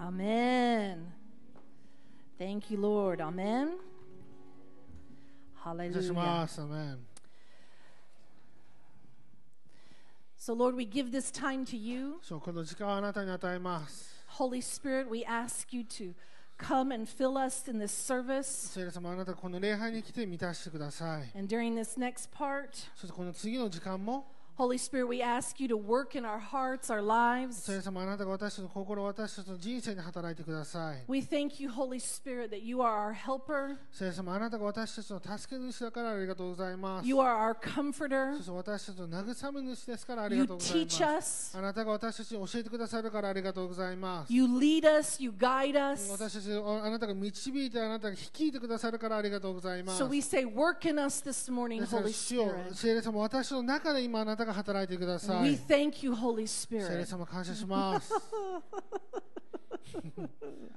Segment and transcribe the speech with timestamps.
[0.00, 1.12] Amen.
[2.38, 3.20] Thank you, Lord.
[3.20, 3.78] Amen.
[5.64, 6.12] Hallelujah.
[6.58, 6.98] Amen.
[10.36, 12.20] So, Lord, we give this time to you.
[14.28, 16.14] Holy Spirit, we ask you to
[16.58, 18.76] come and fill us in this service.
[21.34, 24.37] And during this next part, そしてこの次の時間も。
[24.58, 27.72] そしてこの次の時間も Holy Spirit, we ask you to work in our hearts, our 聖 lives.
[27.72, 31.04] 霊様あなたが私たちの心私たちの人生に働いてください。
[31.08, 37.06] We thank you, Holy Spirit, that you are our helper, 聖霊様あなたが私たちの助け主だからありがとうございます。
[37.08, 41.56] you are our comforter, そして私たちの慰め主ですからあり you がとうござい teach ます。
[41.56, 44.32] us, あなたが私たちに教えてくださるからありがとうございます。
[44.32, 46.10] you lead us, you guide us.
[46.10, 50.02] 私たちをあなたが導いてあなたが率いてくださるからありがとうございます。
[50.02, 52.74] So we say, work in us this morning, ですから Holy 主よ Spirit.
[52.74, 55.57] 聖霊様私の中で今あなたが働いてくださ We い。
[55.67, 57.05] thank you, Holy 聖霊 Spirit.
[57.05, 58.13] 様感謝します。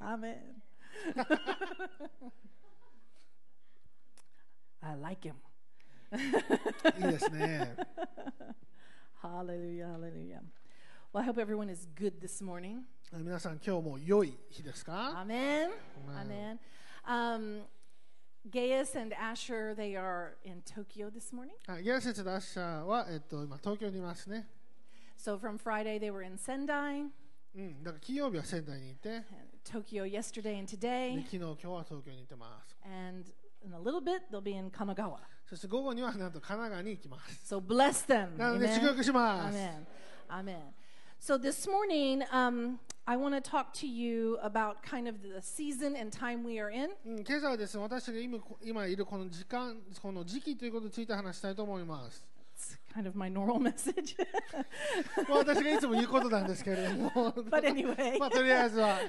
[0.00, 0.36] Amen.
[4.82, 5.34] I like him.
[6.98, 7.76] いいですね。
[9.22, 10.40] Hallelujah, hallelujah.
[11.12, 12.82] Well, I hope everyone is good this morning.
[13.12, 15.70] 皆さん今日も良い日ですか Amen.
[16.08, 16.58] Amen.
[16.58, 16.58] Amen.
[17.06, 17.62] Um,
[18.48, 21.54] Gaius and Asher, they are in Tokyo this morning.
[21.66, 24.46] はい、ギア先生とアッシャーは、えっと、今東京にいますね。
[25.18, 27.08] So from Friday, they were in Sendai,
[27.56, 29.24] うん、だから金曜日は仙台にいて、 and
[29.64, 32.76] Tokyo yesterday and で today, 昨日、今日は東京に行ってます。
[32.84, 33.24] and
[33.64, 35.18] in a little bit, they'll be in Kanagawa.
[35.48, 37.54] そして午後にはなんと神奈川に行きます。
[37.54, 38.36] So bless them.
[38.36, 39.56] なので祝福します。
[39.56, 39.86] Amen.
[40.28, 40.60] Amen.
[41.20, 45.96] So this morning, um, I want to talk to you about kind of the season
[45.96, 46.90] and time we are in.
[47.04, 52.29] うん、今朝はですね、私たちが今今いるこの時間、この時期ということについて話したいと思います。
[52.93, 54.15] Kind of my normal message.
[55.29, 57.09] まあ私がいつも言うことなんですけれども、
[57.49, 58.99] but anyway, まあとりあえずは、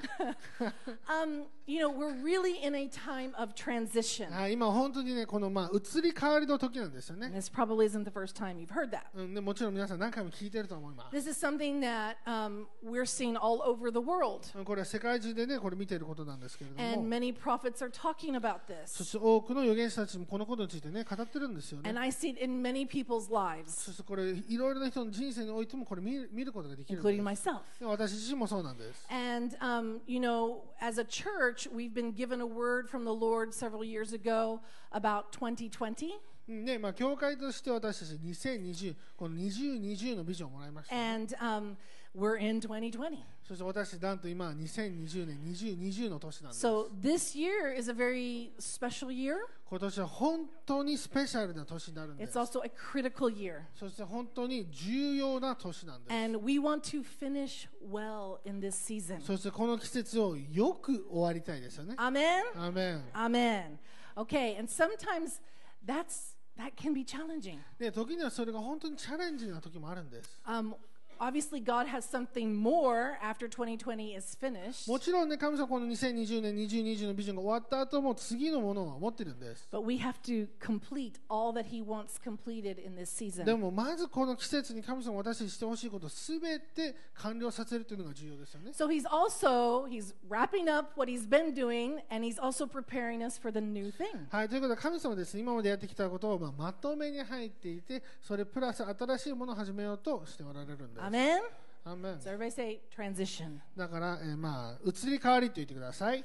[1.07, 4.31] um, you know, we're really in a time of transition.
[4.31, 7.37] はい、今本当にね、このまあ移り変わりの時なんですよ And ね。
[7.37, 9.01] this probably isn't the first time you've heard that.
[9.15, 11.15] うん、でもちろん皆さん何回も聞いてると思います。
[11.15, 14.47] This is something that um, we're seeing all over the world.
[14.63, 19.05] これは世界中でね、これ見ていることなんですけれど And も、many prophets are talking about そ this.
[19.05, 21.99] して多くの預言者たちもこのことについてね、語ってるんですよ And ね。
[21.99, 27.48] I see it in many people's lives, そしてこれ、いろいろな人の人生においてもこれ見る見ることができるん including です。
[27.48, 27.60] myself.
[27.80, 29.06] で私自身もそうなんです。
[29.10, 33.52] And, um, you know, as a church, we've been given a word from the Lord
[33.52, 34.60] several years ago
[34.92, 36.18] about 2020.
[36.48, 41.14] うんねまあ、教会として私たち2020、この2020のビジョンをもらいました、ね。
[41.14, 41.76] And um,
[42.16, 43.18] we're in 2020.
[43.47, 46.65] そして私、なんと今、2020年、2020の年なんです。
[46.65, 49.35] So this year is a very special year.
[49.69, 52.39] 今年は本当にスペシャルな年になるんで It's す。
[52.39, 53.63] also a critical year.
[53.75, 56.13] そして本当に重要な年なんです。
[56.15, 59.19] And we want to finish well in this season.
[59.21, 61.95] そしてこの季節をよく終わりたいですよね。
[61.97, 62.43] Amen?
[62.55, 63.77] アーメン Amen.
[64.15, 65.41] Okay, and sometimes
[65.85, 67.57] that's that can be challenging.
[67.77, 70.39] で時にはそれが本当にチャレンジな時もあるんです。
[70.45, 70.75] Um,
[71.22, 74.88] obviously, God has something more after 2020 is finished.
[74.88, 79.68] もちろんね、神様はこの2020年、2020のビジョンが終わった後も次のものを持ってるんです。
[79.72, 83.56] But we have to complete all that He wants completed in this で season.
[83.56, 88.70] もまずこの季節に神様が私にしてほしいことをすべて完了させるというのが重要ですよね。
[88.72, 93.38] So He's also He's wrapping up what He's been doing, and He's also preparing us
[93.40, 94.26] for the new thing.
[94.30, 101.08] はい、ということで神様はですね、今までやってきたことをまあまとめに入っていて、それプラス新しいものを始めようとしておられるんです。
[101.12, 101.40] Amen.
[101.84, 103.60] アーメン So everybody say transition.
[103.76, 106.24] だから、えーまあ、移り変わりと言ってください。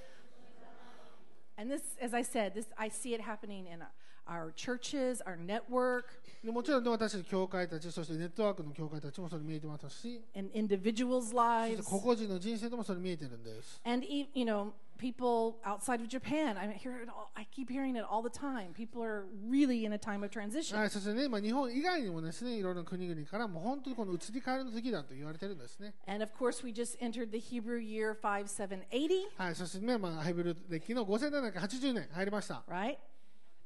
[1.57, 3.79] And this, as I said, this I see it happening in
[4.27, 6.05] our churches, our network,
[6.43, 13.81] でもちろんね私たち教会たち、そしてネットワークの教会たちもそれ見えてますし、 in individuals' そして lives, 個々人の人生でもそれ見えてるんです。
[13.85, 16.57] and e- you know people outside of Japan.
[16.57, 17.09] I hear it.
[17.09, 18.73] All, I keep hearing it all the time.
[18.73, 20.77] People are really in a time of transition.
[20.77, 25.93] はい、そしてね、まあ、日本以外にもですね、いろいろな国々からもう本当にこの移り変わりの時だと言われてるんですね。
[26.07, 32.63] And of course, we just entered the Hebrew year 5780, はい、そしてね、まあ、ハイブル歴の5780年入りました。
[32.69, 32.97] right?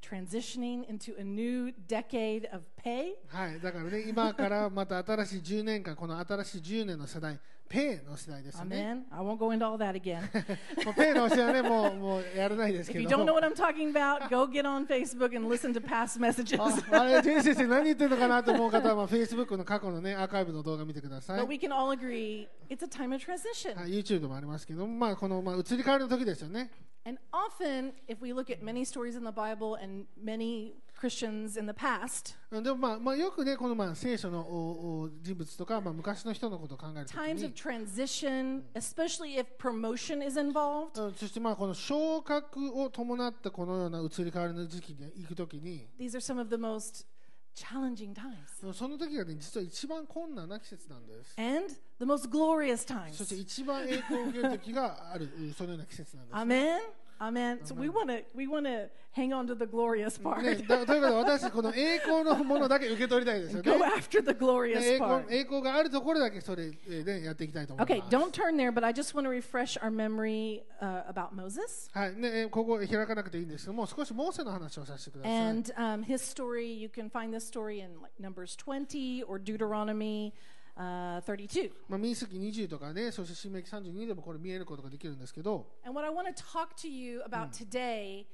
[0.03, 3.15] Transitioning into a new decade of pay.
[3.29, 7.39] はい、だからね、今からまた新しい10年間、この新しい10年の世代、
[7.69, 9.05] ペイの世代ですよね。
[9.11, 9.17] Amen.
[9.17, 10.29] I won't go into all that again.
[10.95, 13.35] ペイの教えはね、もうもうやらないです if け you ど don't know も。
[13.35, 16.61] what I'm talking about, go get on Facebook and listen to past messages.
[16.61, 21.41] ああれ、ジェイ先生何言ってるのかなと思う方は、まあ、Facebook の過去のね、アーカイブの動画見てください。
[21.41, 23.77] But we can all agree it's a time of transition.
[23.77, 26.71] はい、YouTube でもありますけども、まあ、この、まあ、移り変わりの時ですよね。
[27.06, 31.74] And often, if we look at many stories in the Bible and many Christians in the
[31.74, 46.42] past, でもまあ、まあ、よくね、このまあ聖書のおお人物とか、まあ、昔の人のことを考えるとき times of に、 transition, especially if promotion is involved, うんそしてまあこの昇格を伴ったこのような移り変わりの時期に行くときに、 these are some
[46.42, 47.06] of the most
[47.55, 51.35] challenging times その時がね、実は一番困難な季節なんです。
[51.39, 51.69] and
[51.99, 52.79] the most glorious
[53.13, 53.41] そして times.
[53.41, 56.37] 一番栄光を受ける時がある、うんそのような季節なんです。
[56.37, 56.79] Amen.
[57.22, 57.60] Amen.
[57.64, 60.68] So we want to we want to hang on to the glorious ね、 part.
[60.68, 63.86] だということで私この栄光のものだけ受け取りたいですよ Go ね。
[63.98, 65.26] after the ね glorious 栄光 part.
[65.32, 68.00] 栄光があるところだけそれで、ね、やっていきたいと思います。
[68.00, 71.90] Okay, don't turn there, but I just want to refresh our memory uh, about Moses
[71.92, 75.34] はいね、えここ開かなくていいんですけども、少しモーセの話をさせてください。
[75.34, 76.68] and um, his story.
[76.68, 80.34] You can find this story in like Numbers 20 or Deuteronomy
[80.77, 81.71] Uh, 32.
[81.89, 88.27] まあ、民数記20とかね、そして新明記32でもこれ見えることができるんですけど、And what I want to talk to you about today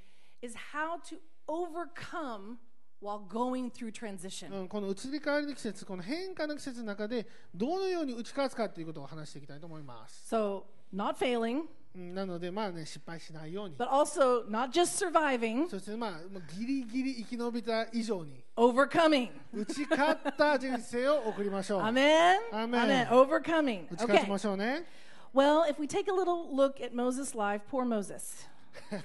[0.42, 1.18] is how to
[1.48, 2.58] overcome
[3.00, 4.52] while going through transition.
[4.52, 10.34] うん、この移り変わりの季節、この変化の季節の中で、どのように打ち勝つかということを話していきたいと思います。
[10.34, 10.62] So,
[10.94, 13.75] not failing, うん、なので、まあね、失敗しないように。
[13.75, 19.29] but also not just surviving, そして、まあ、もうギリギリ生き延びた以上に、 overcoming.
[19.53, 21.81] 打ち勝った人生を送りましょう。
[21.81, 22.37] Amen?
[22.51, 23.07] Amen.
[23.09, 23.85] Overcoming.
[23.91, 24.27] 打ち勝ち Okay.
[24.27, 24.85] ましょうね。
[25.35, 28.47] Well, if we take a little look at Moses' life, poor Moses.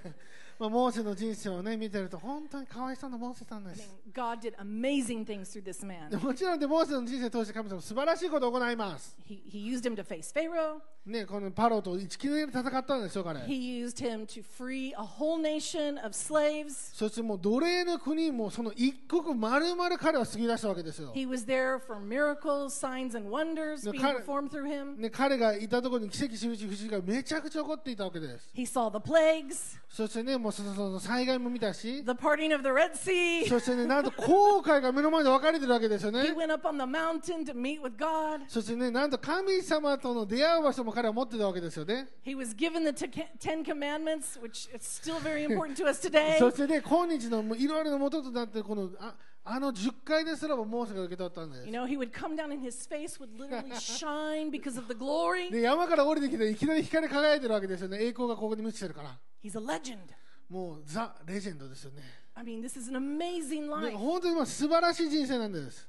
[0.59, 3.89] まあ、モーセの人生をね、見てると、本当にかわいそうなモーセさんです。
[4.13, 6.23] God did amazing things through this で man.
[6.23, 9.15] もちろんで、モーセの人生を通して神様素晴らしいことを行います。
[9.27, 10.81] He, he used him to face Pharaoh.
[11.05, 13.41] ね、このパロと一気に戦ったんですよ、彼。
[13.41, 16.95] He used him to free a whole nation of slaves.
[16.95, 21.11] そしてもう奴隷の国もその一国丸々彼は過ぎ出したわけですよ。
[21.13, 24.97] He was there for miracles, signs, and wonders being performed through him.
[24.97, 28.49] ね、彼がいたところに奇跡、印、不思議がめちゃくちゃ起こっていたわけです。
[28.55, 33.47] He saw the plagues, そしてね、もうそのその災害も見たし、the parting of the Red Sea.
[33.47, 36.31] そしてね、なんと航海が目の前で分かれてるわけですよ He ね。
[36.33, 38.41] went up on the mountain to meet with God.
[38.49, 42.09] そしてね、なんと神様との出会う場所も彼は持ってたわけですよね。
[42.25, 43.09] He was given the te-
[43.39, 46.37] Ten Commandments, which is still very important to us today.
[46.39, 51.73] そしてね、今日のいろいろな元となっているこのああの10回ですらもモーセが受け取ったんです You。
[51.73, 55.49] know, he would come down and his face would literally shine because of the glory.
[55.51, 57.97] で山から降りてきていきなり光り輝いてるわけですよね。
[58.03, 59.17] 栄光がここに満ちてるから。
[59.43, 59.97] He's a legend.
[60.49, 62.03] もうザ・レジェンドですよね。
[62.35, 63.97] I mean, this is an amazing ね life.
[63.97, 65.87] 本当にまあ素晴らしい人生なんです。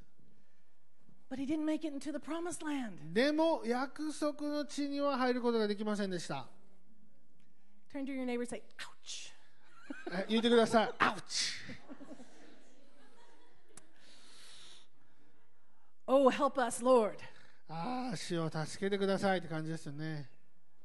[1.30, 3.12] But he didn't make it into the promised land.
[3.12, 6.46] でも約束の地には入ることができませんでした。
[7.92, 9.32] Turn to your neighbor and say, ouch.
[10.12, 10.94] え言ってください。
[10.98, 11.52] アウチ
[16.06, 17.16] Oh, help us, Lord.
[17.68, 20.28] ああ、主を助けてくださいって感じですよね。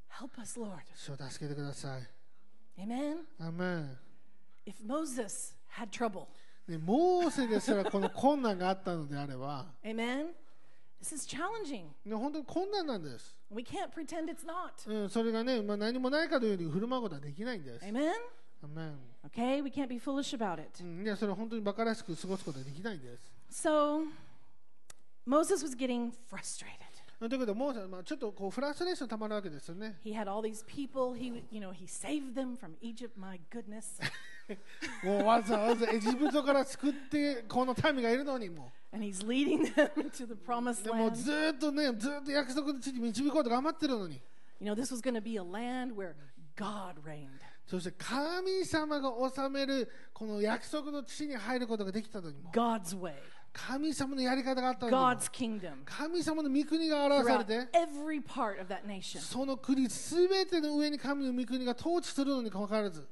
[0.10, 0.80] Help us, Lord.
[0.96, 2.19] 主を助けてください。
[2.82, 3.26] Amen.
[3.42, 3.98] Amen.
[4.66, 6.28] If Moses had trouble.
[6.68, 10.28] ね、モーセですらこの困難があったのであれば、Amen.
[11.02, 11.86] This is challenging.
[12.06, 13.36] ね、本当に困難なんです。
[13.50, 14.86] We can't pretend it's not.
[18.62, 18.98] Amen.
[19.26, 20.84] Okay, we can't be foolish about it.
[20.84, 23.32] ん、ね、それは本当に馬鹿らしく過ごすことはできないんです。
[23.52, 24.06] So
[25.26, 26.89] Moses was getting frustrated.
[27.20, 30.00] ということで、モーセは、まあ、ちょっとこうフラストレーションたまるわけですよね。
[30.06, 31.14] He had all these people.
[31.14, 33.12] He, you know, he saved them from Egypt.
[33.18, 34.00] My goodness.
[35.04, 41.16] もうわざわざエジプトから救って、この民がいるのにも and he's leading them to the promised でもう land.
[41.16, 44.22] ずーっとね、ずーっと約束の地に導こうと頑張ってるのに。
[44.62, 46.14] You know, this was going to be a land where
[46.56, 47.28] God reigned.
[47.68, 53.14] そして神様が治めるこの約束の地に入ることができたのにも God's way,
[53.68, 55.18] 神様のやり方があったの
[55.86, 59.20] 神様の御国が表されて、every part of that nation.
[59.20, 63.08] その国すべての上に神の御国が統治するのにかかわらず、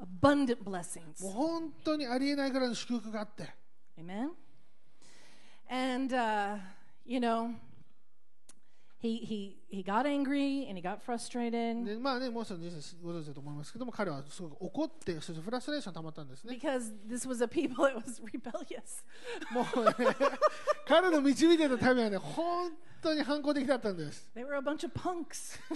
[0.00, 1.22] Abundant blessings.
[1.22, 3.54] もう本当にありえないからの祝福があって。
[3.98, 4.30] Amen?
[5.68, 6.58] And,、uh,
[7.04, 7.54] you know,
[9.02, 17.84] he he he got angry and he got frustrated でまあねもうその人生ご存知だと思いますけども彼はすごく怒ってそしてフラストレーション溜まったんですね because this was a people
[17.84, 19.02] that was rebellious.
[19.50, 19.94] もうね
[20.86, 25.58] 彼の導いてた民はね本当に反抗的だったんです They were a bunch of punks.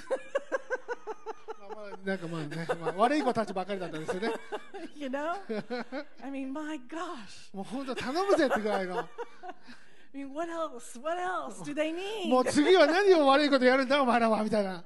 [1.58, 4.32] まあまあなんかまあね、まあ、悪い子たちばっかりだったんですよね
[4.94, 5.34] you know?
[6.22, 7.54] I mean, my gosh.
[7.54, 9.08] もう本当頼むぜってぐらいの
[12.28, 14.84] もう次は何を悪いことやるんだお前らはみたいな。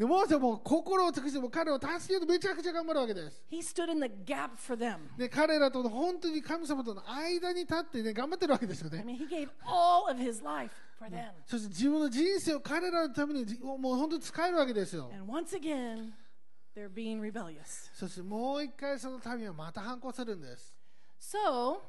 [0.00, 3.42] モーセも心を尽くしても彼を助けようとめちゃくちゃ頑張るわけです。
[5.18, 9.04] で彼らと本当に神様との間に立って、ね、頑張ってるわけですよね。
[11.46, 15.10] そして自分の人生を彼らのためにもう本当に使えるわけですよ。
[17.92, 20.74] そしてもう一回その民はまた反抗するんです。
[21.20, 21.80] So,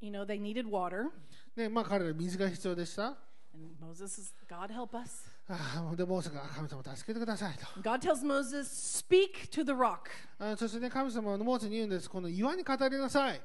[0.00, 1.10] you know, they needed water.
[1.56, 3.16] ねまあ、彼ら水が必要でした。
[3.54, 5.28] And Moses is, God help us.
[5.48, 7.66] ああで、モーセがあ神様助けてくださいと。
[7.80, 10.10] God tells Moses, speak to the rock.
[10.38, 12.08] あそしてね、神様はモーセに言うんです。
[12.08, 13.40] この岩に語りなさい。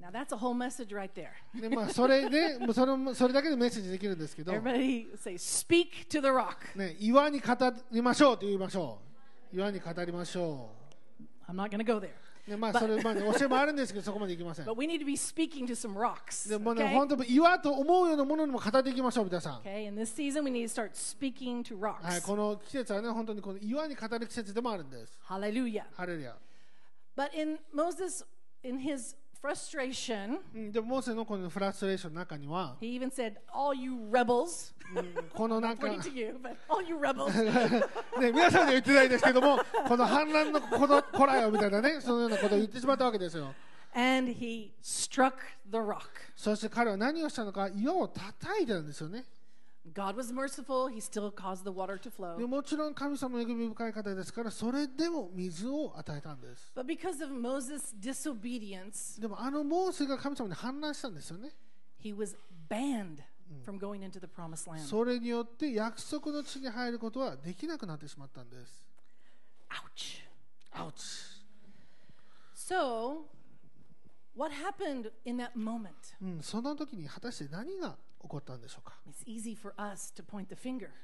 [0.00, 1.30] Now that's a whole message right there.
[1.60, 6.76] でまあ、それで、もうそれもそれだけでメッセージできるんですけど、Everybody say, speak to the rock.
[6.76, 7.54] ね、岩に語
[7.92, 8.98] りましょうと言いましょ
[9.52, 9.56] う。
[9.56, 10.70] 岩に語りましょ
[11.46, 12.21] I'm not going to go there.
[12.46, 12.50] う。
[12.50, 14.66] ねまあ、それ、まあね、教えもあるんですけど、そこまでいきません。
[14.66, 16.48] But we need to be speaking to some rocks.
[16.48, 16.88] でもね?
[16.88, 19.60] 本当に岩と思うようなものにも語っていきましょう、皆さん。
[19.62, 22.26] Okay, in this season, we need to start speaking to はい、rocks.
[22.26, 25.18] この季節はね、本当にこの岩に語る季節でもあるんです。
[25.26, 25.84] Hallelujah.
[25.94, 26.36] ハレルヤ。
[27.16, 28.24] But in Moses,
[28.62, 36.86] in his frustration, うん、でも、モーセのこのフラストレーションの中には、he even said, All you rebels, うんこのなんか、 pointing to you, but all
[36.86, 37.32] you rebels,
[38.20, 39.58] ね、皆さんには言ってないですけども、
[39.88, 43.52] この反乱のこの子らよみたいなね、そのようなことを言ってしまったわけですよ。
[43.94, 45.34] and he struck
[45.70, 46.08] the rock.
[46.36, 49.24] そして彼は何をしたのか、岩を叩いてたんですよね。
[49.93, 50.87] God was merciful.
[50.87, 52.47] He still caused the water to で flow.
[52.47, 56.71] もちろん神様の恵み深い方ですから、それでも水を与えたんです。
[56.75, 61.51] But because of Moses' disobedience, でもあのモーセが神様に反乱したんですよね。
[61.99, 62.35] he was
[62.69, 63.23] banned
[63.63, 64.85] from going into the promised land.
[64.85, 68.85] それによって約束の地に入ることはできなくなってしまったんです。
[69.69, 70.27] Ouch.
[70.71, 71.05] アウチ。
[72.53, 73.25] So,
[74.35, 75.91] what happened in that moment?
[76.21, 78.94] うん、その時に果たして何が 起こったんでしょうか、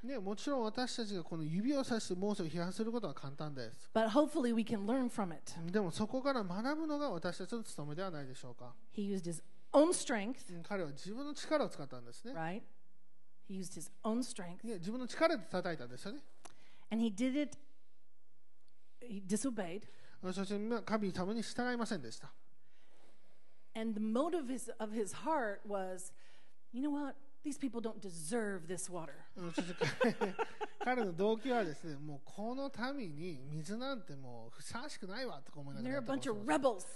[0.04, 3.90] ね、もちろん私たちがこの指を指してモーセを批判することは簡単です。
[5.72, 8.72] でもそこから学ぶのが私たちの務めではないでしょうか。
[10.62, 12.32] 彼は自分の力を使ったんですね。
[12.32, 12.62] Right?
[13.48, 13.90] He used his
[14.64, 16.20] ね自分の力で叩いたんですよね。
[16.90, 17.58] And he did it.
[19.00, 19.82] He disobeyed.
[20.32, 22.32] そして神様に従いませんでした。
[26.72, 27.14] You know what?
[27.44, 29.14] These people don't deserve this water.
[30.84, 36.86] 彼の動機はですね、もうこの民に水なんてもうふさわしくないわとか思いなが They're a ったかも bunch of rebels.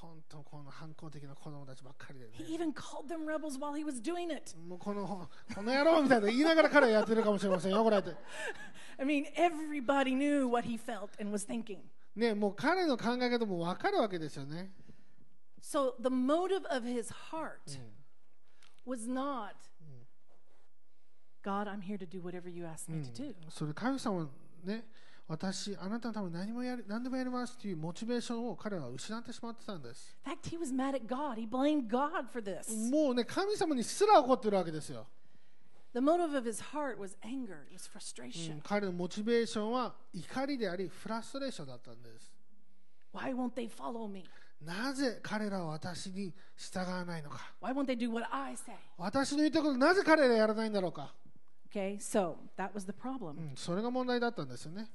[0.00, 2.32] 本当この反抗的な子供たちばっかりでね。
[2.38, 4.56] He even called them rebels while he was doing it.
[4.56, 8.16] もうこのこの野郎みたいな言いながら彼はやってるかもしれませんよ、これって。
[8.98, 11.80] I mean, everybody knew what he felt and was thinking.
[12.16, 14.72] ね、もう彼の考え方も分かるわけですよね。
[15.60, 17.78] So the motive of his heart
[18.90, 19.54] was not,
[21.42, 23.34] God, I'm here to do whatever you ask me to do.
[23.48, 24.28] それ神様
[24.64, 24.84] ね、
[25.28, 30.18] 私、あなたのために何もやる何でもやりますというモチベーションを彼は失ってしまってたんです。
[30.26, 31.36] In fact, he was mad at God.
[31.38, 32.68] He blamed God for this.
[32.90, 35.06] もうね、神様にすら怒ってるわけですよ。
[35.92, 38.56] The motive of his heart was anger, it was う frustration.
[38.56, 42.30] ん彼のモチベーションは怒りであり、フラストレーションだったんです。
[43.14, 44.24] Why won't they follow me?
[44.60, 47.54] なぜ彼らは私に従わないのか。
[47.60, 48.74] Why won't they do what I say?
[48.98, 51.14] 私の言ったことなぜ彼らやらないんだろうか。
[51.72, 53.52] Okay, so that was the う problem.
[53.52, 54.88] ん、それが問題だったんですよね。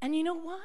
[0.00, 0.58] And you know what?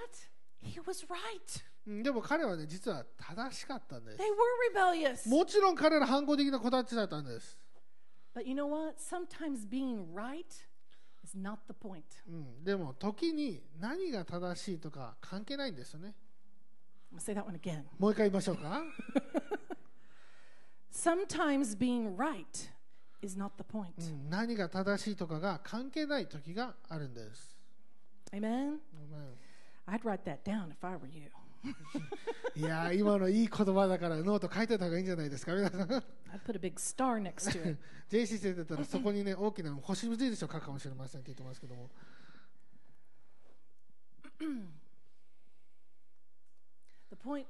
[0.63, 1.63] He was right.
[1.87, 4.25] うんでも彼はね、実は正しかったんです They。
[4.25, 4.33] were
[4.73, 5.29] rebellious.
[5.29, 7.57] もちろん彼ら反抗的な子たちだったんです。
[8.33, 8.97] But you know what?
[8.97, 10.45] Sometimes being right
[11.23, 12.03] is not the point.
[12.27, 16.15] うん、でも時に何が正しいとか関係ないんですよね。
[17.99, 18.83] もう一回言いましょうか？
[24.29, 27.55] 何が正しいとかが関係ない時があるんです。
[28.93, 29.35] Amen?
[32.55, 35.87] いや、今のいい言葉だからノート書いてた方がいいんじゃないですか、皆さん。
[38.55, 41.89] だったらそこにね大きな星印を書くかもしれませんって言ってますけども。
[47.23, 47.47] point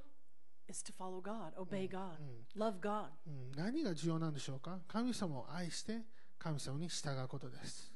[0.69, 2.17] is to follow God, obey God,
[2.55, 3.07] love God.
[3.27, 6.01] うん何が重要なんでしょうか神様を愛して
[6.39, 7.91] 神様に従うことです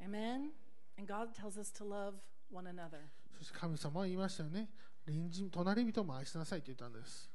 [0.00, 0.50] Amen?
[0.98, 2.14] And God tells us to love
[2.52, 2.98] one another.
[3.38, 4.68] そして神様は言いましたよね
[5.04, 7.30] 隣人隣人も愛しなさいと言ったんです、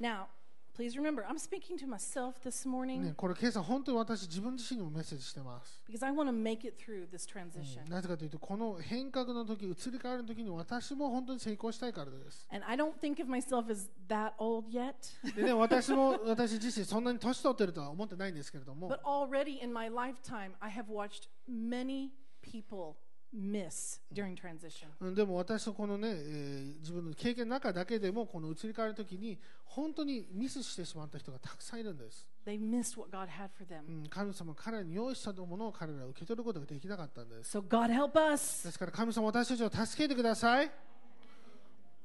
[0.00, 0.26] Now,
[0.74, 6.74] please remember, I'm speaking to myself this morning ね、これ今朝本当に私自分自身にもメッセージしてます because I want to make it
[6.76, 7.88] through this transition.
[7.88, 14.94] なぜかというとこの変革の時移り変わる時に私も本当に成功したいからです And I don't think of myself as that old yet,
[15.36, 22.10] でね私も私自身そんなに年取ってるとは思ってないんですけれども but already in my lifetime, I have watched many
[22.42, 22.96] people
[23.34, 24.86] miss during transition.
[25.00, 34.04] うんでも私のこのね、えー自分の経験の中だけでもこの移り変わる時に本当にミスしてしまった人がたくさんいるんです、They missed what God had for う them.
[34.04, 38.64] ん、神様が彼らに用意したものを彼らは受け取ることができなかったんです So, God help us.
[38.66, 40.70] ですから神様私たちを助けてください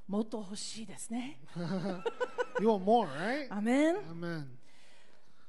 [0.07, 1.39] もっと欲しいですね。
[2.59, 3.47] You want more, right?
[3.51, 3.97] Amen.
[4.09, 4.47] Amen.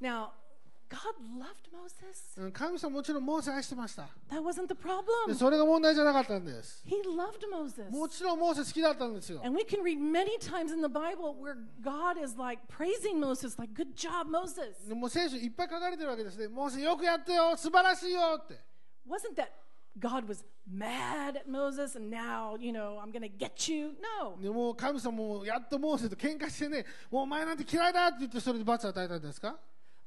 [0.01, 0.33] Now,
[0.90, 2.40] God loved Moses.
[2.40, 4.04] うん神様もちろんモーセ愛してました。
[4.30, 5.36] That wasn't the で problem.
[5.36, 6.84] それが問題じゃなかったんです。
[6.86, 7.90] He loved Moses.
[7.90, 9.42] もちろんモーセ好きだったんですよ。
[9.44, 13.58] And we can read many times in the Bible where God is like praising Moses,
[13.58, 14.88] like, good job, Moses.
[14.88, 16.48] でもう聖書いっぱい書かれてるわけですね。
[16.48, 18.60] モーセよくやってよ、素晴らしいよって。
[19.08, 19.50] Wasn't that
[19.98, 23.96] God was mad at Moses and now, you know, I'm going to get you?
[24.22, 24.38] No.
[24.42, 29.58] でもう神様もやっとモーセと喧嘩してね、もうお前なんて嫌いだって言ってそれで罰を与えたんですか、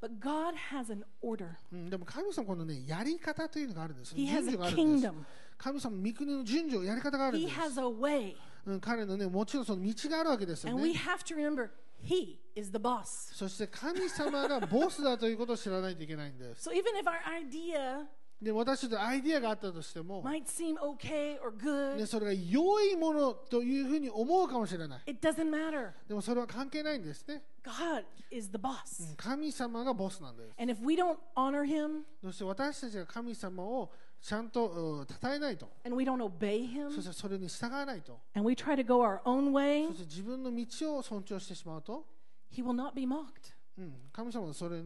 [0.04, 1.48] But God has an order.
[1.72, 4.14] うん、でも神様このね、やり方というのがあるんです。
[4.14, 5.08] He 順 has 序 a があるんです。
[5.08, 5.14] kingdom.
[5.58, 7.58] 神様、御国の順序、やり方があるん He です。
[7.58, 8.36] has a way.
[8.66, 11.00] うん、彼のね、もちろんその道があるわけですよ And we ね。
[11.00, 11.70] have to remember
[12.04, 13.34] He is the boss.
[13.34, 16.70] そして神様がボスだということを知らないといけないんです。
[16.70, 18.06] So even if our idea
[18.44, 21.52] で、私たちのアイディアがあったとしても、might seem okay or
[21.96, 25.02] ね、good, それが良いものというふうに思うかもしれない。
[25.08, 25.92] it doesn't matter.
[26.08, 27.44] でもそれは関係ないんですね。
[27.64, 29.14] God is the う boss.
[29.14, 30.54] ん神様がボスなんです。
[30.60, 38.86] And if we don't honor Him そして私たちが神様をちゃんとうん称えないと、and we don't obey そ Him してそれに従わないと、and we try to
[38.86, 42.06] go our own way, そして自分の道を尊重してしまうと、
[42.52, 43.54] He will not be mocked.
[43.78, 44.78] うん、神様はそれ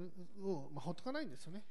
[0.42, 1.64] を、まあ、ほっとかないんですよね、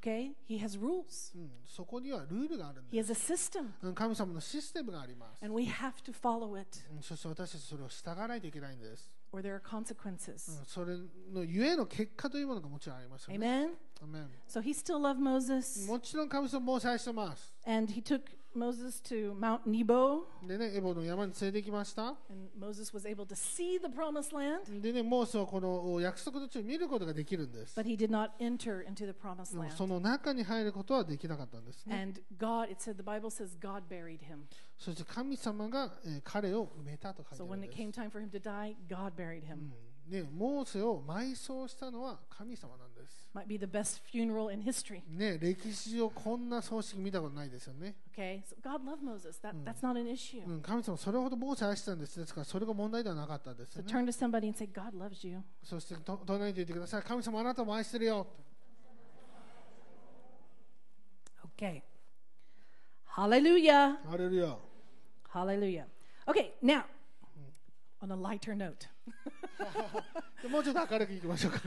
[0.00, 0.32] Okay?
[0.48, 1.50] He has rules, うん。
[1.64, 3.32] そこにはルールがあるん He です。
[3.32, 5.44] has a system, うん神様のシステムがあります。
[5.44, 9.10] and we have to follow it うんそして私たちそれを従わないといけないんです。
[9.32, 10.62] or there are う consequences.
[10.62, 10.96] んそれ
[11.32, 13.46] のゆえの結果というものがもちろんありますよね。
[13.46, 13.70] Amen?
[14.02, 17.52] アメン So he still loved Moses, もちろん神様も愛してます。
[17.66, 18.22] and he took
[18.54, 22.16] Moses to Mount Nebo, でね、エボの山に連れて行きました。
[22.30, 27.78] and Moses was able to see the promised land, でね、モーセはこの約束の地を見ることができるんです。
[27.78, 29.70] but he did not enter into the promised land.
[29.76, 32.02] その中に入ることはできなかったんですね。
[32.02, 34.44] And God, it said, the Bible says God buried him.
[34.78, 37.82] そして神様が、えー彼を埋めたと書いて So ある when ん it です。
[37.82, 39.54] came time for him to die, God buried う him.
[39.56, 39.72] ん
[40.08, 43.28] ね、モーセを埋葬したのは神様なんです。
[43.34, 45.02] Might be the best funeral in history.
[45.08, 47.96] ね、歴史上こんな葬式見たことないですよね。
[48.16, 49.38] Okay, so God loved Moses.
[49.42, 50.46] That, That's not an issue.
[50.46, 52.18] うん、神様それほどモーセを愛してたんです。
[52.18, 53.92] ですからそれが問題ではなかったんです So よね。
[53.92, 55.40] turn to somebody and say, God loves you.
[55.62, 57.02] そしてと隣に言ってください。
[57.02, 58.26] 神様あなたも愛してるよ。
[61.58, 61.82] Okay.
[63.16, 63.96] Hallelujah.
[64.08, 64.56] ハレルヤ。
[65.32, 65.86] Hallelujah.
[66.26, 66.84] Okay, now,
[68.02, 69.22] on a lighter note, で
[70.50, 71.60] もうちょっと明るくいきましょうか。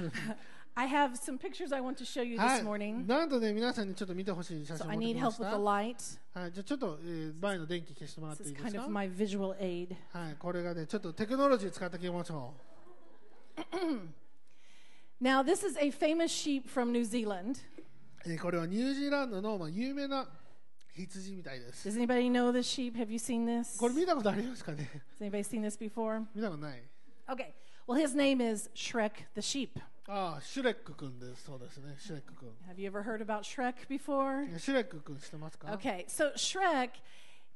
[0.76, 3.08] I have some pictures I want to show you は this い morning.。
[3.08, 5.50] なんとね、皆さんにちょっと見てほしい写 So 真を I 持って need help し with た。
[5.52, 6.20] the light.
[6.40, 9.96] はい、じゃあちょっと、えー前の電気消してもらって This いい is です kind か of my visual aid.
[10.14, 12.54] はい、これがね、ちょっとテクノロジー使っていきましょ
[15.22, 17.58] Now, this is a famous sheep from New Zealand.
[18.26, 18.32] う。
[18.32, 20.28] えーこれはニュージーランドの、まあ、有名な
[20.96, 21.90] 羊みたいです。
[21.90, 22.94] Does anybody know this sheep?
[22.96, 23.78] Have you seen this?
[23.80, 26.24] これ見たことありますかね Has anybody seen this before?
[26.36, 26.84] 見たことない。
[27.28, 27.52] Okay.
[27.89, 29.79] Well, his name is Shrek the sheep.
[30.07, 31.45] ああ、シュレック君です。
[31.45, 32.51] そうですね、シュレック君。
[32.69, 34.59] Have you ever heard about Shrek before?
[34.59, 36.91] シュレック君知ってますか Okay, so Shrek,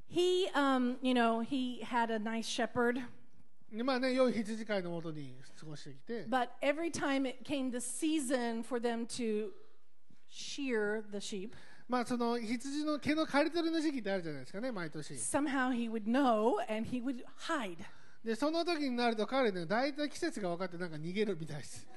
[0.09, 3.03] he, um, you know, he had a nice shepherd,
[3.71, 9.51] でまあね、良い羊飼いのもとに過ごしてきて、 but every time it came the season for them to
[10.31, 11.51] shear the sheep,
[11.87, 15.13] まあその羊の毛の刈り取りの時期ってあるじゃないですかね、毎年。
[15.15, 17.85] somehow he would know and he would hide.
[18.24, 21.88] で、その時になると彼ね、大体季節が分かってなんか逃げるみたいです。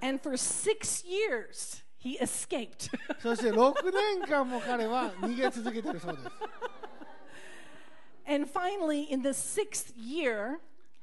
[0.00, 2.90] And for six years, he escaped.
[3.20, 6.28] そして6年間も彼は逃げ続けてるそうです。
[8.28, 10.60] and finally, in the sixth year,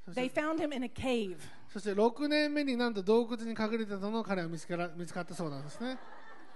[0.08, 1.38] they found him in a cave.
[1.74, 5.98] そして6年目になんと洞窟に隠れてたのを彼は見つから見つかったそうなんですね。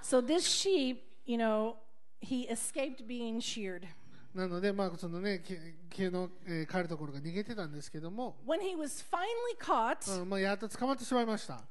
[0.01, 1.75] So this sheep, you know,
[2.21, 3.87] he escaped being sheared.
[4.33, 5.57] なので、まあそのね、毛
[5.89, 11.63] 毛の、えー刈るところが逃げてたんですけども、When he was finally caught, うんまあ、やっと捕まってしまいました。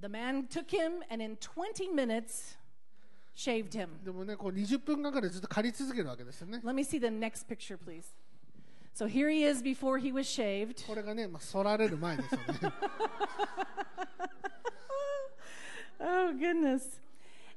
[0.00, 2.56] the man took him and in 20 minutes
[3.36, 3.88] shaved him.
[4.04, 6.60] でもね、こう20分間からいずっと刈り続けるわけですよね。
[6.64, 8.04] Let me see the next picture, please.
[8.94, 10.86] So here he is before he was shaved.
[10.86, 12.46] これがね、まあ、反られる前ですよね。
[16.00, 17.00] Oh, goodness.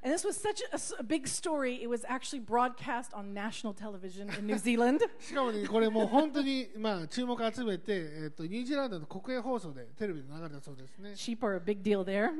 [0.05, 1.81] And this was such a, s- a big story.
[1.81, 4.99] It was actually broadcast on national television in New Zealand.
[5.17, 11.11] しかもね、これもう本当に、まあ、注目を集めて、えっとニュージーランドの国営放送でテレビで流れたそうですね。
[11.11, 12.31] Sheep are a big deal there.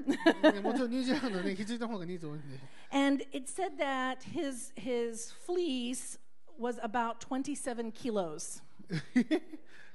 [0.52, 2.60] ねもちろんニュージーランドね、羊の方が人数多いんで。
[2.91, 6.19] and it said that his, his fleece
[6.60, 8.62] was about 27 kilos.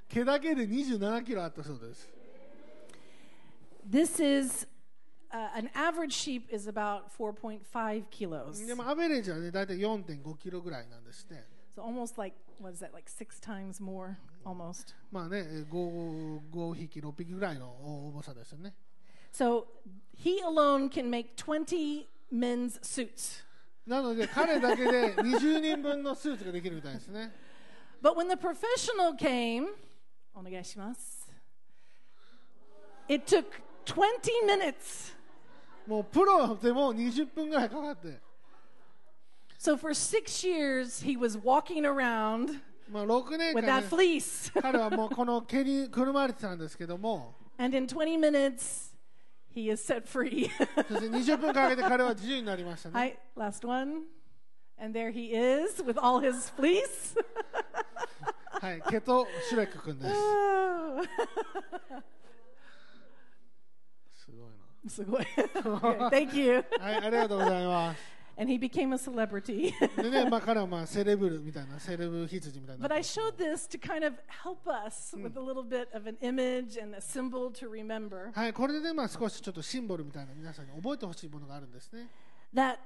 [0.09, 2.09] 毛だけで27キロあったそうです。
[3.87, 4.67] This is
[5.34, 8.62] uh, an average sheep is about 4.5 kilos.
[8.62, 11.44] Mm, でもアベレージはね大体4.5キロぐらいなんですね。
[11.76, 14.94] So almost like what is that like six times more almost.
[15.10, 16.30] まあね5
[20.16, 23.42] he alone can make 20 men's suits.
[28.00, 29.66] but when the professional came,
[30.34, 31.28] お願いします。
[33.08, 33.44] It took
[33.86, 35.13] 20 minutes.
[35.86, 38.20] もうプロでも20分ぐらいかかって、
[39.58, 44.52] So for six years, he was walking around まあ、6年 with 間、that ね、fleece.
[44.60, 48.94] 彼はもうこの毛にくるまれてたんですけども、and in 20 minutes,
[49.54, 50.50] he is set free.
[50.88, 52.94] そして20分かけて彼は自由になりましたね。
[52.94, 54.02] Hi, last one.
[54.76, 57.16] And there he is with all his fleece.
[58.60, 60.14] はい、毛とシュレック君です。
[60.14, 61.02] Oh.
[64.88, 65.24] すごい
[66.10, 66.64] Thank you.
[66.78, 66.84] な。
[66.84, 68.14] はい、ありがとうございます。
[68.36, 69.72] And he became a celebrity.
[69.96, 72.92] でね、まあ、彼はまあセレブルみたいな、セレブ羊みたいな but。
[72.92, 76.96] I showed this to kind of help us with a little bit of an image and
[76.96, 82.08] a symbol to remember はい、これでね、まあ、少しちょっとシンボルみたいな皆さんに覚えてほしいものがあるんですね。
[82.52, 82.78] that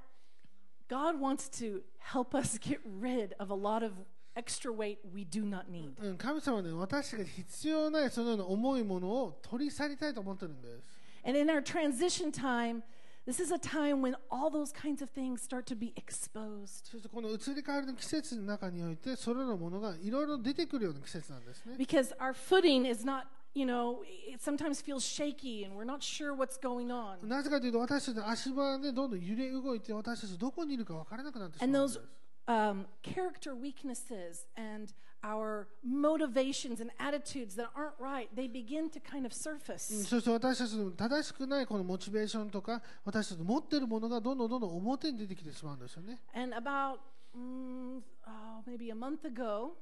[0.88, 3.92] God wants to help us get rid of a lot of
[4.36, 5.94] extra weight we do not need.
[5.98, 10.97] うん、神様はね、私が必要ないそのような重いものを取り去りたいと思ってるんです。
[11.27, 12.83] And in our transition time,
[13.25, 16.85] this is a time when all those kinds of things start to be exposed.
[16.91, 21.75] そしてこの移り変わりの季節の中において、それらのものがいろいろ出てくるような季節なんですね。
[21.77, 23.23] Because our footing is not,
[23.55, 27.25] you know, it sometimes feels shaky and we're not sure what's going on.
[27.25, 34.91] なぜかというと、私たちの足場がね、どんどん揺れ動いて、私たちどこにいるか分からなくなってしまうん And です those。um, character weaknesses and
[35.22, 40.04] our motivations and attitudes that aren't right, they begin to kind of うん surface.
[40.06, 46.20] そして私たちの正しくないこのモチベーションとか、私たちの持っているものがどんどんどんどん表に出てきてしまうんですよね。
[46.34, 46.98] And about
[47.36, 49.72] mm, oh, maybe a month ago,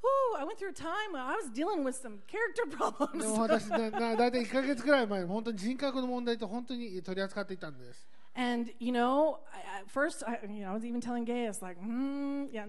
[0.00, 3.28] whew, I went through a time when I was dealing with some character で problems.
[3.28, 11.61] も私なな大体1ヶ月くらい前本当に人格の問題と本当に取り扱っていたんです and you know, I, at first, I, you know, I was even telling Gaius,
[11.61, 12.65] like, mm, yeah,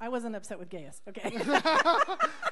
[0.00, 1.32] I wasn't upset with Gaius, okay.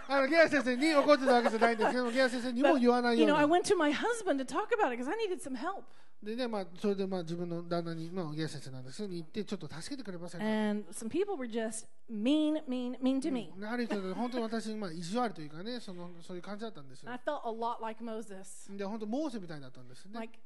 [0.08, 4.92] あのゲア先生に怒ってたわけじゃないんですけどゲア先生にも but 言わない you よ know, I うに went to my husband to talk about
[4.92, 5.82] it because I needed some help.
[6.22, 13.52] でねまあそれでまあ自分の旦那にまあゲア先生なんですけどに言ってちょっと助けてくれませんか And some people were just mean, mean, mean to me.
[13.64, 18.76] ある人で本当に私にまあ意地悪というかねそのそういう感じだったんですよ And I felt a lot like Moses.
[18.76, 20.38] で本当モーセみたいだったんですね Like,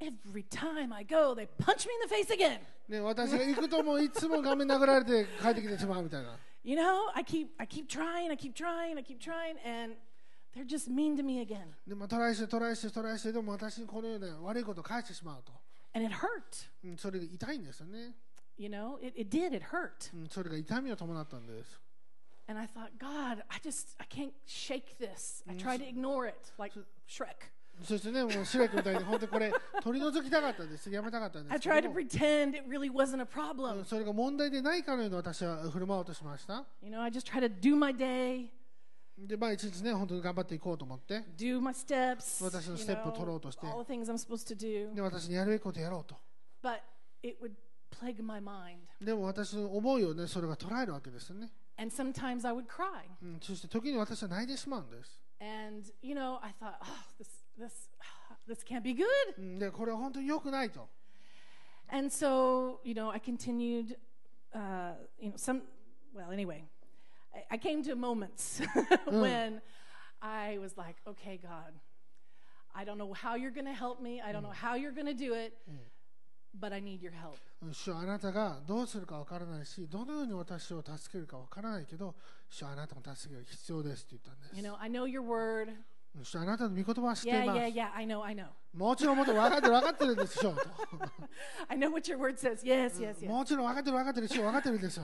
[0.00, 2.58] every time I go, they punch me in the face again.
[2.88, 9.94] ね私が行くともういつも画面殴られて帰ってきてしまうみたいな You know, I keep I keep trying, I keep trying, I keep trying, and
[10.54, 11.68] they're just mean to me again.
[11.86, 15.52] でまあトライしてトライしてトライしてでも私にこのような悪いことを返してしまうと、
[15.94, 16.68] And it hurt.
[16.84, 18.14] うん、それが痛いんですよね、
[18.58, 20.14] You know, it, it did, it hurt.
[20.14, 21.80] うん、それが痛みを伴ったんです
[22.48, 25.42] And I thought, God, I just I can't shake this.
[25.48, 26.74] I tried to ignore it like
[27.08, 27.50] Shrek.
[27.83, 30.89] そしてね、もう白く歌いて、本当これ、取り除きたかったんです。
[30.91, 31.53] やめたかったんです。
[33.85, 36.65] それが問題でないかのように私は振る舞おうとしました。
[39.17, 41.23] で、まあ一日ね、本当に頑張っていこうと思って、
[42.41, 43.65] 私のステップを取ろうとして、
[44.93, 46.15] で、私にやるべきことをやろうと。
[49.01, 51.51] でも私の思いをね、それが捉えるわけですよね。
[53.41, 55.19] そして時に私は泣いてしまうんです。
[57.58, 57.88] this
[58.46, 59.06] this can't be good.
[59.38, 60.88] うん、で、これは本当に良くないと。
[61.88, 63.96] And so, you know, I continued,
[64.54, 65.62] uh, you know, some,
[66.14, 66.64] well, anyway,
[67.34, 68.62] I, I came to moments
[69.10, 69.60] when
[70.22, 71.74] I was like, okay, God,
[72.74, 74.22] I don't know how you're going to help me.
[74.22, 75.52] I don't know how you're going to do it,
[76.58, 77.36] but I need your help.
[77.60, 82.14] うん主よあなたがどうするかわからないし、どのように私を助けるかわからないけど、
[82.48, 85.72] 主よあなたの助けが必要ですって言ったんです You。know, I know your word.
[86.35, 87.59] あなたの御言葉は知ってい Yeah, ます。
[87.59, 88.47] yeah, yeah, I know, I know.
[88.73, 90.61] もちろんもっと分かってる分かってるでしょうと。
[91.69, 92.63] I know what your word says.
[92.63, 93.27] Yes, yes, yes.
[93.27, 95.03] もちろん分かってる分かってるし分かってるでしょ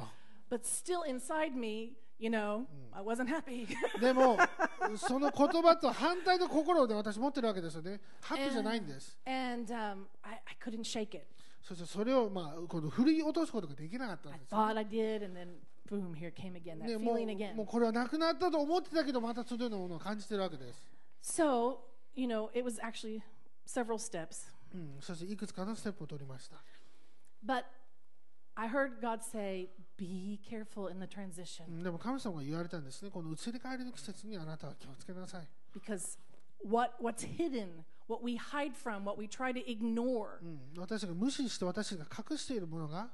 [0.49, 3.65] But still inside me, you know, I wasn't happy.
[3.97, 3.99] う。
[4.02, 4.38] でも、
[4.97, 7.99] その言葉と反対の心をね、私持ってるわけですよね。
[8.21, 9.17] ハッピーじゃないんです。
[9.26, 11.26] and um, I, I couldn't shake it.
[11.62, 14.58] そしてそれを、まあ、この振り落とすことができなかったん I ですよ。
[14.58, 15.56] thought I did, and then
[15.89, 17.56] boom, here came again that ね、も feeling う again.
[17.56, 20.92] もうこれはなくなったと思ってたけど、またそのようなものを感じてるわけです。
[21.22, 21.80] So,
[22.14, 23.22] you know, it was actually
[23.66, 24.50] several steps.
[24.74, 26.56] うん、そしていくつかのステップを取りました。
[27.44, 27.64] But
[28.54, 33.11] I heard God say, be careful in the transition うんでも神様が言われたんですね。
[33.11, 35.46] この移り変わりの季節にあなたは気をつけなさい。
[35.72, 36.18] because
[36.64, 43.08] what, what's hidden, what we hide from, what we try to ignore, うん、私が無視して私が隠しているものが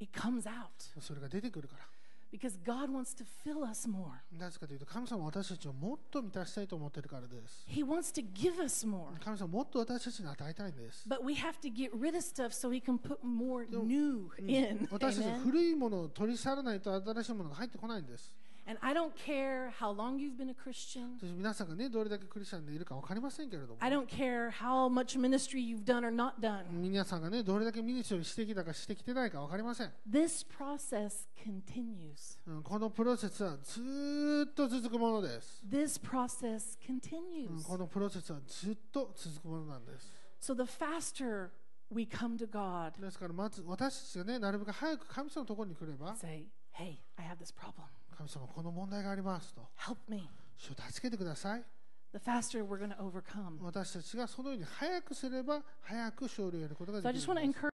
[0.00, 0.68] it comes out.
[1.00, 1.84] それが出てくるから。
[2.32, 4.08] Because God wants to fill us more.
[4.36, 9.06] なぜかというと神様は私たちをもっと満たしたいと思っているからです He wants to give us more.
[9.22, 14.28] 神様はもっと私たちに与えたいんです But we have to get rid of stuff so He can put more new
[14.48, 14.88] in.
[14.90, 15.40] 私たちは Amen.
[15.44, 18.32] 古いものを取り去らないと新しいものが入ってこないんです
[18.68, 21.18] And I don't care how long you've been a Christian.
[21.20, 26.64] そして皆さんがねどれだけクリスチャンでいるか分かりませんけれども I don't care how much ministry you've done or not done.
[26.70, 32.38] 皆さんがねどれだけミニストリーしてきたかしてきてないか分かりません、 This process continues.
[32.46, 37.66] うんこのプロセスはずーっと続くものです、 This process うん continues.
[37.66, 41.50] このプロセスはずっと続くものなんです So the faster
[41.90, 47.84] we come to God, ですからまず私たちがねなるべく早く神様のところに来れば say, Hey, I have this problem.
[48.19, 50.29] 神様この問題がありますと Help me.
[50.57, 51.63] 主を助けてください
[52.11, 53.61] The faster we're going to overcome.
[53.63, 57.69] 私たちがそのように早くすれば早く勝利を得ることが So I でき just る want ん to です encourage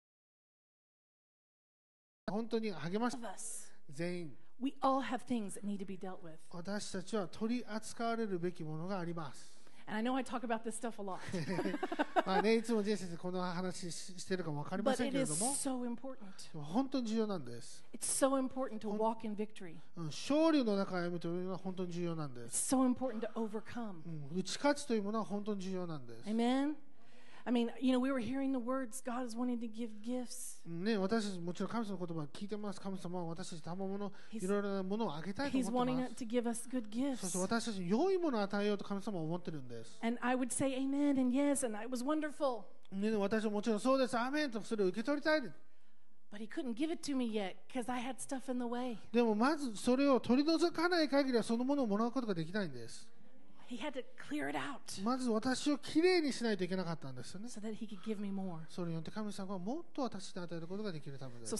[2.32, 3.72] 本当に励まし us.
[3.92, 6.38] 全員 We all have things that need to be dealt with.
[6.52, 9.53] 私たちは取り扱われるべきものがあります
[9.91, 11.19] And I know I talk about this stuff a lot,
[12.27, 16.17] まあね、いつもジェイ先生この話ししてるかも分かりま but せん it けれ is ども so important.
[16.53, 19.77] でも本当に重要なんです、 It's so important to walk in victory.
[19.97, 24.03] うん、勝利の中を歩むというのは本当に重要なんで It's す、 so important to overcome.
[24.33, 26.75] うん、打ち勝つというものは本当に重要なんです、 Amen.
[27.47, 30.61] I mean, you know, we were hearing the words God is wanting to give gifts.
[30.67, 37.41] うんね、私たちもちろん神様の言葉を聞いてます神様は私たち賜物 He's- いろいろなものをあげたいと He's 思って wanting ま to す give us good そして gifts.
[37.41, 42.65] 私たちに良いものを与えようと神様は思ってるんです、 And I would say amen and yes, and it was wonderful.
[42.93, 45.41] ね、私はもちろんそうですアーメンとそれを受け取りたい
[46.31, 48.99] But he couldn't give it to me yet because I had stuff in the way.
[49.11, 53.09] でもまずそれを取り除かない限りはそのものをもらうことができないんです
[55.04, 57.50] まず私をきれいにしないといけなかったんですよね。
[58.70, 61.52] それによって神様はもっと私に与えることができるためです。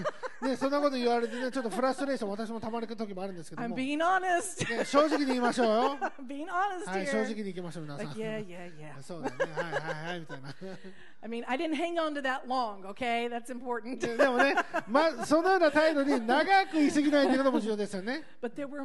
[0.56, 3.62] そんなこと言われてね、ちょっとフラストレーション私もたまる時もあるんですけど。
[4.84, 5.98] 正直に言いましょうよ。
[7.00, 7.96] は、正直に言いましょう、 皆。
[9.02, 9.36] そうだね。
[9.38, 10.54] はいはいはい、みたいな。
[14.16, 14.54] でもね、
[14.86, 18.22] まあ、そのような態度に長くいすぎないということも重要ですよね。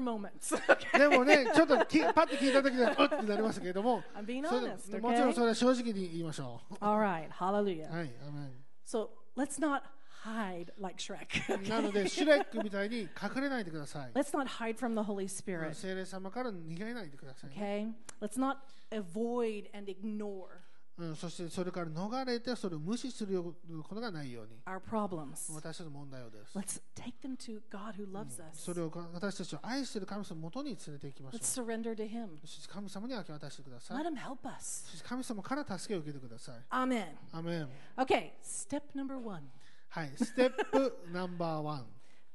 [0.03, 0.97] Moments, okay?
[0.97, 5.33] でもね、ちょっときパッと聞いた時には、うってなりましたけれども、I'm being honest, もちろん okay?
[5.33, 7.89] それは正直に言いましょ All right, hallelujah.
[7.89, 7.95] う。
[7.95, 8.51] はい、アメン
[8.85, 9.83] So let's not
[10.23, 11.69] hide like Shrek.
[11.69, 14.11] なので、シュレックみたいに隠れないでください。
[14.13, 17.51] Let's not hide from the Holy Spirit, 聖霊様から逃げないでください。
[17.51, 17.91] okay?
[18.21, 18.57] Let's not
[18.91, 20.63] avoid and ignore
[20.95, 25.51] うん、そしてそれから逃れてそれを無視することがないように our problems.
[25.51, 28.53] 私たちの問題をです Let's take them to God who loves us.
[28.53, 32.27] それを私たちを愛している神様のもとに連れて行きましょう surrender to Him.
[32.41, 34.85] そして神様に明け渡してくださ Let い Him help us.
[34.91, 37.05] そして神様から助けを受けてください Amen.
[37.31, 39.41] アメン Okay, step number one
[39.89, 41.85] はいステップナンバーワン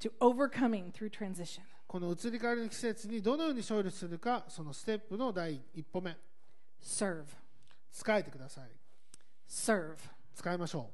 [0.01, 1.63] to overcoming through transition.
[1.87, 6.17] この移り変わりの季節にどのように勝利するかそのステップの第一歩目
[6.83, 7.25] Serve.
[7.98, 8.70] 使えてください
[9.50, 9.96] Serve.
[10.36, 10.90] 使いましょ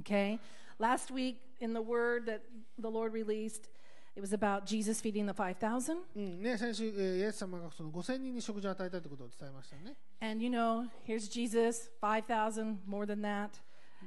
[0.00, 0.38] Okay?
[0.78, 2.40] Last week in the word that
[2.78, 3.68] the Lord released,
[4.14, 5.96] it was about Jesus feeding the 5,000.
[5.96, 13.50] う、うんね、先週、えーイエス様がその5000人に食事を与えたということを伝えましたね And you know, here's Jesus, 5,000, more than that,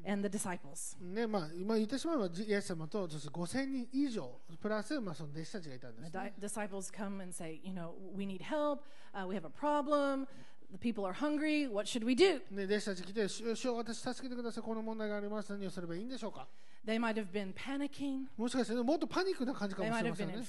[0.05, 0.95] and the disciples.
[1.01, 8.79] ねまあ、今言ってしまえばイエス様とそして5000人以上プラス、まあ、その弟子たちがいたんで The す、 di- ね、 disciples come and say, you know, we need help,
[9.13, 10.25] uh, we have a problem,
[10.71, 12.41] the people are hungry, what should we do?
[12.51, 16.47] ね弟子たち来て、主主よ私助けてください、この問題があります、何をすればいいんでしょうか
[16.83, 20.47] They might have been panicking, もしかして、ね、もっとパニックな感じか they もし might れ have ません been in ね。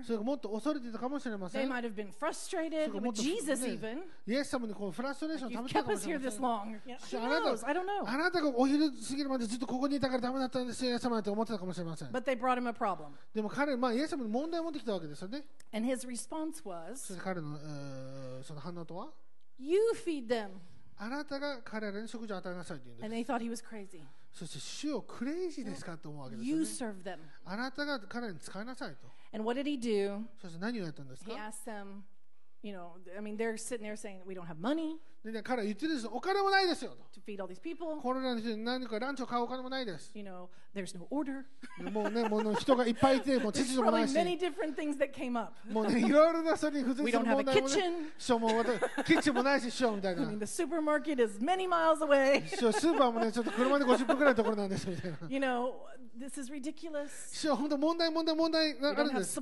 [0.00, 1.72] fear, それがもっと恐れていたかもしれませ they ん。
[1.72, 4.02] might have been frustrated So, with mo- Jesus, ne- even.
[4.26, 6.44] イエス様にこうフラストレーションを You've 溜めてた kept かも us しれ here ませ this ん。
[6.44, 6.80] long.
[6.86, 7.66] Yeah, So, Who あなた- knows?
[7.66, 8.08] I don't know.
[8.08, 12.08] あなたがお昼過ぎるまでずっとここにいたからダメだったんですよ、イエス様って思ってたかもしれません。
[12.10, 13.08] But they brought him a problem.
[13.34, 15.44] でも彼、まあ、イエス様に問題を持ってきたわけですよね。
[15.72, 19.08] And his response そ was, して彼の、えーその反応とは
[19.58, 20.50] You feed them.
[20.96, 24.00] あなたが彼らに食事を与えなさいというんです And。they thought he was crazy.
[24.32, 26.68] そして主をクレイジーですかと思うわけですよ You ね。
[26.68, 27.18] serve them.
[27.44, 29.06] あなたが彼らに使いなさいと。
[29.32, 30.22] And what did he do?
[30.40, 32.02] そして何をやったんですか He asked them,
[32.62, 36.95] you know, I mean, they're sitting there saying, We don't have money でね、彼言ってるんですお金もないですよ。
[38.01, 40.13] コロナの人に何かランチを買うお金もないです。
[40.15, 44.15] もうね、もう人がいっぱいいて、もう秩序もないし。
[44.15, 44.97] Many different things
[45.69, 47.71] もうね、いろいろなそれに付随しる問題もい。
[48.17, 50.21] そう、もう私、キッチンもないし、しょうみたいな。
[50.21, 51.21] I mean, the supermarket
[52.69, 55.17] う、スーパーもね、ちょっと車で50分くらいのところなんですみたいな。
[55.27, 55.73] you know,
[56.17, 57.35] this is ridiculous.
[57.35, 59.41] しょう、本当、問題、問題、問題があるんです。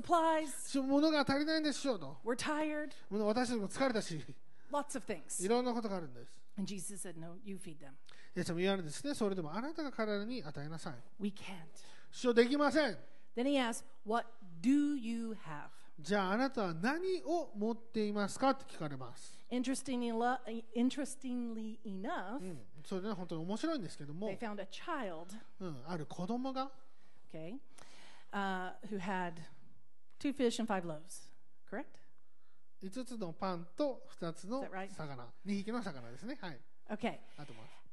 [0.66, 2.16] しょう、物が足りないんでしょうと。
[3.10, 4.20] もう私たちも疲れたし。
[4.71, 5.43] Lots of things.
[5.43, 6.33] いろんなことがあるんです。
[6.57, 7.91] And Jesus said, No, you feed them.
[8.35, 10.93] イエス様言われるんですね、それでもあなたが彼らに与えなさい。
[11.19, 11.53] We can't.
[12.11, 12.97] 主よできません
[13.35, 14.27] Then he asks, What
[14.61, 15.69] do you have?
[15.99, 20.37] じゃああなたは何を持っていますかって聞かれます、 Interestingly, lo-
[20.75, 25.27] interestingly enough, うん、それね本当に面白いんですけども they、found a child,
[25.59, 26.71] うん、ある子供が
[27.31, 27.53] okay,
[28.31, 29.33] uh, who had
[30.19, 31.29] two fish and five loaves.
[31.69, 31.99] Correct?
[32.82, 34.88] 5つのパンと2つの right?
[34.94, 36.58] 魚、2匹の魚ですねはい
[36.90, 37.18] Okay.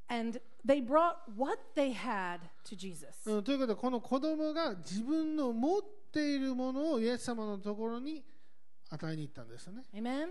[0.07, 3.29] And they brought what they had to Jesus.
[3.29, 5.81] うん、ということでこの子供が自分の持っ
[6.13, 8.23] ているものをイエス様のところに
[8.89, 10.29] 与えに行ったんですよね Amen?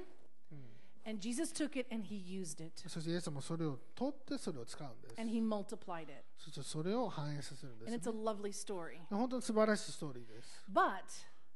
[1.06, 2.72] And Jesus took it and he used it.
[2.88, 6.24] そしてイエス様はそれを取ってそれを使うんです And he multiplied it.
[6.38, 8.98] そしてそれを反映させるんで And す、it's ね a、lovely story.
[9.10, 11.02] 本当に素晴らしいストーリーです But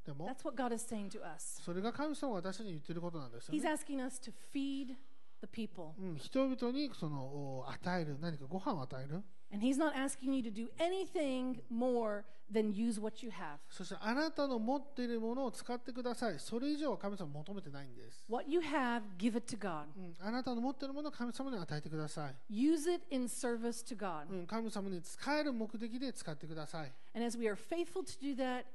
[0.08, 1.62] でも that's what God is saying to us.
[1.64, 4.96] それが神様が私たちに言ってることなんですよ He's ね、 asking us to feed
[5.42, 5.92] the people.
[6.00, 13.58] うん、人々にそのお与える何かご飯を与える And he's not asking you to do anything more than use what you have.
[13.70, 19.86] そしてあなたの持っているものを使ってくださいそれ以上は神様は求めてないんです、 What you have, give it to God.
[19.96, 24.30] うん、あなたの持っているものを神様に与えてください、 Use it in service to God.
[24.30, 28.66] うん、神様に使える目的で使ってください And as we are faithful to do that,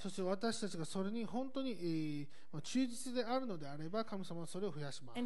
[0.00, 2.28] そして私たちがそれに本当に、
[2.62, 5.18] 忠実であるのであれば神様はそれを増やします。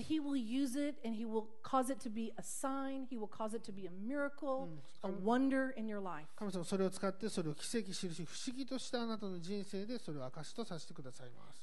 [6.36, 11.60] 神様それを使ってそれを奇跡しるし不思議としてあなたの人生でそれを証とさせてくださいます。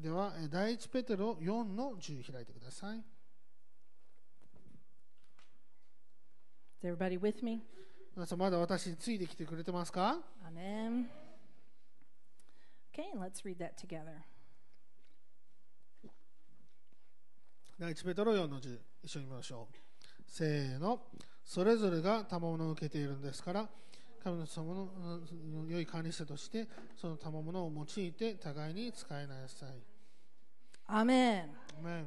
[0.00, 3.02] では第1ペテロ4の10開いてください。
[8.16, 10.18] 皆さんまだ私についてきてくれてますか
[10.50, 11.04] ？Amen.
[12.90, 14.22] Okay, let's read that together.
[17.78, 19.74] 第一ペテロ4の10一緒に見ましょう
[20.26, 21.02] せーの
[21.44, 23.68] それぞれが賜物を受けているんですから
[24.24, 24.88] 神の様の
[25.58, 26.66] うん良い管理者として
[26.98, 29.68] その賜物を用いて互いに使いなさい
[30.88, 30.94] Amen.
[30.98, 31.42] アメ
[32.00, 32.06] ン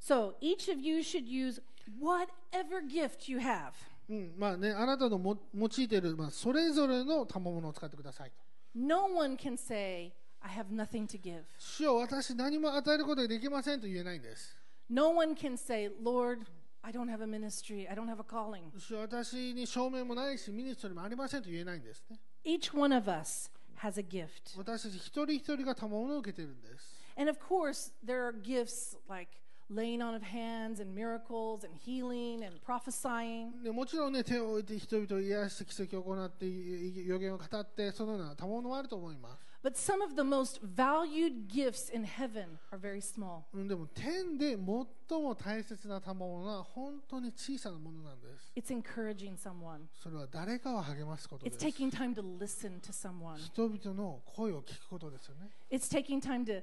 [0.00, 1.60] So, each of you should use
[2.00, 3.72] whatever gift you have.
[4.08, 8.36] うんまあね、あなたのも用いている、まあ、それぞれの賜物を使ってくださいと。
[8.74, 11.42] No one can say, I have nothing to give.
[11.58, 14.56] 主よ私何も与えることができませんと言えないんです。
[14.88, 16.46] No one can say, Lord,
[16.80, 18.70] I don't have a ministry, I don't have a calling.
[18.78, 22.18] 主よ私に証明もないし、ミニストリーもありませんと言えないんですね。
[22.44, 23.50] Each one of us
[23.82, 24.56] has a gift.
[24.56, 26.94] 私たち一人一人が賜物を受けているんです。
[27.16, 29.32] And of course, there are gifts like
[29.69, 33.63] laying on of hands and miracles and healing and prophesying.
[33.63, 39.53] でもちろんね、手を置いて人々を癒して奇跡を行って、い予言を語って、そのような賜物もあると思います。
[39.63, 43.43] But some of the most valued gifts in heaven are very small.
[43.53, 48.51] うん、でも天で最も大切な賜物は本当に小さなものなんです。
[48.57, 49.85] It's encouraging someone.
[50.01, 51.65] それは誰かを励ますことで It's す。
[51.65, 53.37] taking time to listen to someone.
[53.37, 55.49] 人々の声を聞くことですよね。
[55.71, 56.61] It's taking time to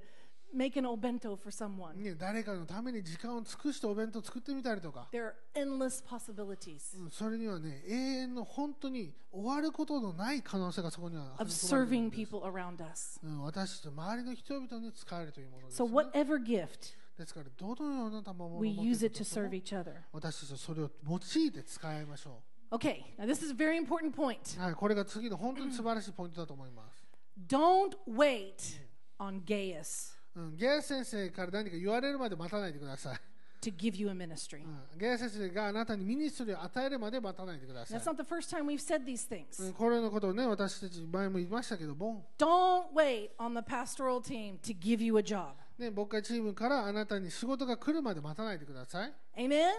[0.56, 1.94] make an obento for someone.
[1.96, 13.20] ね、誰かのために時間を尽くしてお弁当を作ってみたりとか、There are endless possibilities うんそれにはね永遠の本当に終わることのない可能性がそこには of 含まれている serving んです people around us.
[13.24, 15.94] うん、私たち周りの人々に使えるというものです、So, ね。
[15.94, 19.94] whatever gift, ですからどのような賜物を we 持って use い it る to とも each other.
[20.12, 22.42] 私たちはそれを用いて使いましょ
[22.72, 24.58] Okay, now this is a very important point.
[24.58, 24.62] う。
[24.62, 27.06] はい、これが次の本当に素晴らしいポイントだと思います。
[27.48, 28.82] Don't wait
[29.20, 33.20] on Gaius うん、ゲイ先生から何か言われるまで待たないでください。
[33.62, 34.64] to give you a ministry.
[34.64, 38.04] うん、ゲイ先生があなたにミニストリーを与えるまで待たないでください That's。
[38.06, 39.70] not the first time we've said these う things.
[39.70, 45.54] ん、これのことをね、私たち前も言いましたけども、Don't wait on the pastoral team to give you a job.
[45.80, 49.14] ね、牧会チームからあなたに仕事が来るまで待たないでください。
[49.38, 49.72] Amen?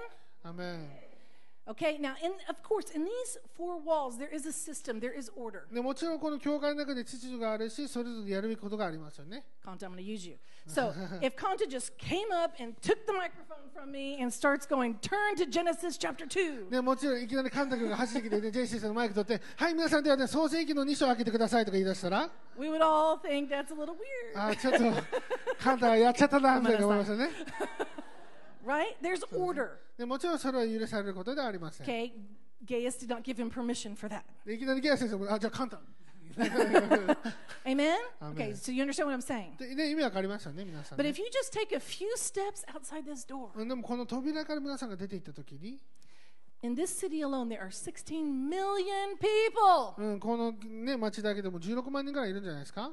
[0.42, 1.06] アメン
[1.69, 5.33] Okay, now, in, of course, in these four walls, there is a system, there is
[5.35, 5.67] order.
[5.73, 9.45] でもちろんこの教会の中で秩序があるし、それぞれやるべきことがありますよね。
[9.65, 10.37] Kanta, I'm going to use you.
[10.69, 14.95] So, if Kanta just came up and took the microphone from me and starts going,
[15.01, 24.37] turn to Genesis chapter 2, でもちろんいきなり神田君が走ってきて、ね、ジェイシーさんのマイク取って、はい、皆さんではね、創世記の2章を開けてくださいとか言い出したら、we would all think that's a little weird.
[24.37, 25.03] あーちょっと、
[25.59, 27.31] 神田がやっちゃったな、みたいに思いましたね。
[28.66, 28.95] right?
[29.02, 29.72] There's order.
[29.97, 31.88] でもちろんそれは許されることではありません。
[31.88, 32.12] Okay,
[32.66, 34.24] Gaius did not give him permission for that.
[34.45, 35.82] でいきなりゲア先生も、あ、じゃあ神田。
[36.38, 37.18] Amen?
[37.66, 37.97] Amen.
[38.34, 39.58] Okay, so you understand what I'm saying.
[39.58, 45.80] でね、意味わかりましたね、皆さん、 But ね if you just take a few steps outside this door, うんでもこの扉から皆さんが出ていったときに、
[46.64, 52.91] in this city alone, there are 16 million people うん、この、ね、町だけでも16万人ぐらいいるんじゃないですか、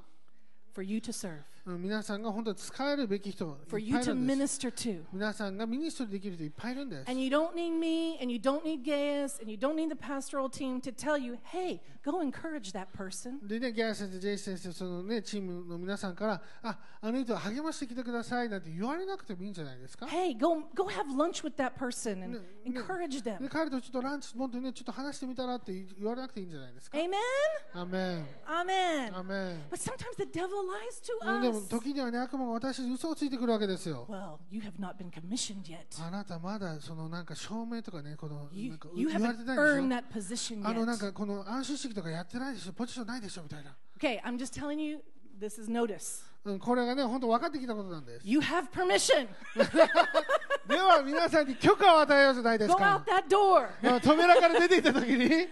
[0.74, 1.42] for you to serve.
[1.65, 4.59] うん皆さんが本当に使えるべき人がいっぱいいるんです.
[5.13, 9.95] 皆さんがミニストリーできる人いっぱいいるんです And you don't need me, and you don't need Gaius, and you don't need the
[9.95, 13.39] pastoral team to tell you, hey, go encourage that person.
[13.47, 20.05] でね、ギャー先生、ジェイ先生、そのね、チームの皆さんから、あ、あの人を励ましてきてくださいなんて言われなくてもいいんじゃないですか。
[20.07, 23.47] Hey, go go have lunch with that person and encourage で them.
[23.47, 26.97] 彼とちょっとランチ、もっとね、ちょっと話してみたらって言われなくていいんじゃないですか。
[26.97, 27.13] Amen?
[27.73, 28.25] Amen.
[28.45, 29.07] アメ
[29.53, 29.63] ン。
[29.71, 34.05] But sometimes the devil lies で to 時にはね、悪魔が私に嘘をついてくるわけですよ。
[34.09, 34.37] あ
[36.11, 39.19] なたまだそのなんか証明とかね、このなんか言われ。
[40.63, 43.43] あのなんかこの安心式とかやってないでしょ、ポジションないでしょ？
[43.43, 43.75] みたいな。
[43.99, 44.99] Okay, I'm just telling you,
[45.39, 46.23] this is notice.
[46.59, 48.27] これがね、本当分かってきたことなんです。
[48.27, 49.27] You have permission!
[50.67, 53.03] では皆さんに許可を与えようじゃないですか。
[54.01, 55.47] 扉から出ていたときに。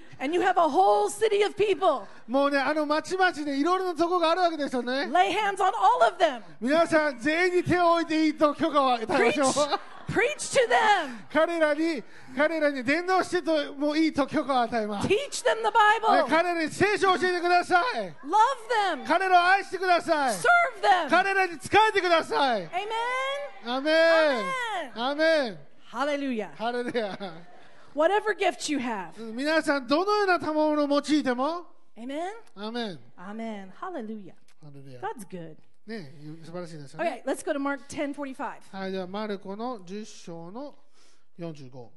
[2.28, 5.09] もうね、あの町々でいろいろなとこがあるわけですよね。
[5.11, 6.41] Lay hands on all of them.
[6.59, 9.47] 皆さん、全員に手を置いていいと許可を与えましょう。
[10.11, 11.17] preach to them.
[11.32, 12.03] 彼らに、
[12.36, 15.07] 彼らに伝道してともいいと許可を与えます。
[15.07, 15.72] ね Teach them the
[16.03, 16.30] Bible.
[16.30, 17.84] 彼らに聖書を教えてください。
[17.95, 18.13] Love
[19.03, 19.07] them.
[19.07, 20.36] 彼らを愛してください。
[20.36, 20.43] Serve
[20.82, 21.09] them.
[21.09, 22.67] 彼らに仕えてください。
[22.67, 23.76] Amen.
[23.76, 23.91] アメ
[24.95, 25.03] ン。
[25.03, 25.72] アメン。
[25.91, 26.55] Hallelujah.
[26.55, 27.17] ハレルヤ。
[27.93, 29.11] Whatever gift you have.
[29.34, 31.65] 皆さん、どのような賜物を用いても、
[31.97, 32.31] Amen.
[32.55, 32.99] アメン。
[33.17, 33.71] Amen.
[33.71, 34.33] Hallelujah.
[34.61, 34.99] ハレルヤ。
[35.01, 35.55] God's good.
[35.87, 36.13] ね、
[36.43, 37.23] 素晴らしいですよね。
[37.25, 38.61] Okay, let's go to Mark 10:45.
[38.71, 40.75] はい、では、マルコの10章の
[41.39, 41.89] 45。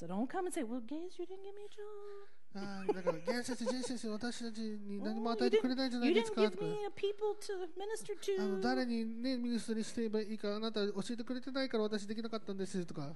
[0.00, 5.34] So don't come and say, "Well, Gaze, you didn't give me a job." あーだから、ゲン先生、生、私たちに何も Oh,
[5.34, 6.64] 与 you えてくれないんじゃ didn't, ない you ですか didn't と give か。
[6.64, 8.62] me a people to minister あの to.
[8.62, 13.12] 誰にね、ミニストリーしていけばいいか、あなた教えてくれてないから私できなかったんですとか。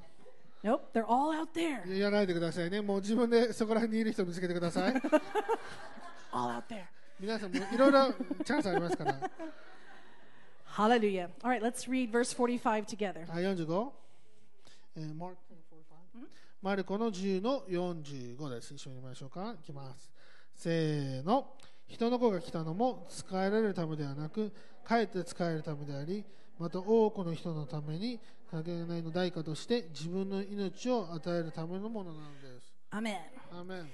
[0.62, 1.82] Nope, they're all out there.
[1.92, 2.80] 言わないでくださいね。
[2.80, 4.94] もう自分でそこら辺にいる人を見つけてください。
[6.32, 6.84] All out there.
[7.18, 8.12] 皆さんもいろいろ
[8.44, 9.18] チャンスありますから。
[10.76, 11.28] Hallelujah.
[11.42, 13.26] All right, let's read verse 45 together.
[13.30, 13.90] はい、45。
[14.96, 15.52] えー、マルコ
[16.62, 18.72] マルコの10の45です。
[18.72, 19.54] 一緒に見ましょうか。
[19.60, 20.12] いきます。
[20.54, 21.48] せーの。
[21.88, 24.52] 人の子が来たのも使えられるためではなく、
[24.84, 26.24] かえって使えるためであり、
[26.58, 28.18] また多くの人のために、
[28.53, 32.70] かけがえの代価として自分の命を与えるためのものなのです。
[32.90, 33.16] Amen.
[33.50, 33.88] アーメン。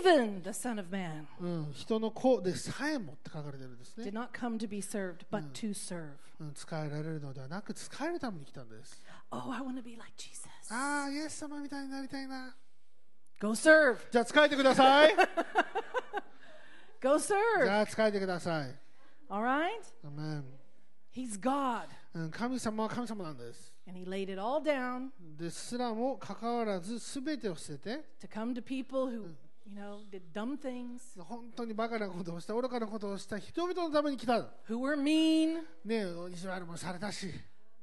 [0.00, 4.10] Even the Son of Man うん、人の子でさえもって書かれてるんです did ね。
[4.12, 6.12] not come to be served, but to serve.
[6.38, 9.02] うん、使えられるのではなく、使えるために来たんです。
[9.32, 10.48] Oh, I want to be like Jesus.
[10.72, 12.54] ああ、イエス様みたいになりたいな。
[13.40, 13.96] Go serve.
[14.12, 15.14] じゃあ使えてください。
[17.02, 17.68] Go じ serve.
[17.68, 18.74] ゃあ使えてください。
[19.28, 19.68] All right?
[20.06, 20.44] アメン
[21.12, 21.88] He's God.
[22.14, 23.72] うん神様は神様なんです。
[23.90, 28.04] And he laid it all down ですらもかかわらず全てを捨てて
[31.18, 34.34] 本当にバカなことをした愚かなことをした人々のために来た。
[34.68, 35.62] Who were mean.
[35.84, 37.32] ねえ、イスラエルもされたし。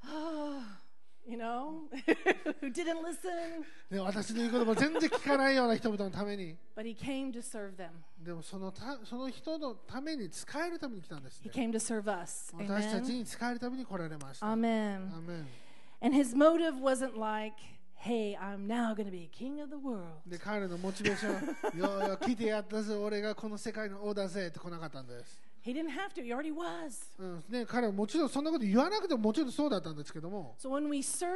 [0.06, 0.62] Oh,
[1.28, 1.90] you know?
[2.62, 3.66] Who didn't listen.
[3.90, 6.56] ね、私の言うとも全然聞かないような人々のために。
[6.76, 7.90] But he came to serve them.
[8.20, 11.52] でもその,たその人のために使えるために来たんです、ね。
[11.54, 12.54] He came to serve us.
[12.58, 14.52] 私たちに使えるために来られました。
[14.52, 14.96] アメン。
[14.96, 15.16] アメン。
[15.16, 15.67] アメン
[16.01, 17.55] And His motive wasn't like,
[17.95, 20.21] hey, I'm now going to be king of the world.
[20.27, 25.41] で彼のモチベーション、よよ来てやったぜ、俺がこの世界の王だぜって来なかったんです。
[25.65, 27.07] He didn't have to, He already was.
[27.19, 31.31] うんね、彼はもちろんそんなこと言わなくてももちろんそうだったんですけども、 So when we serve,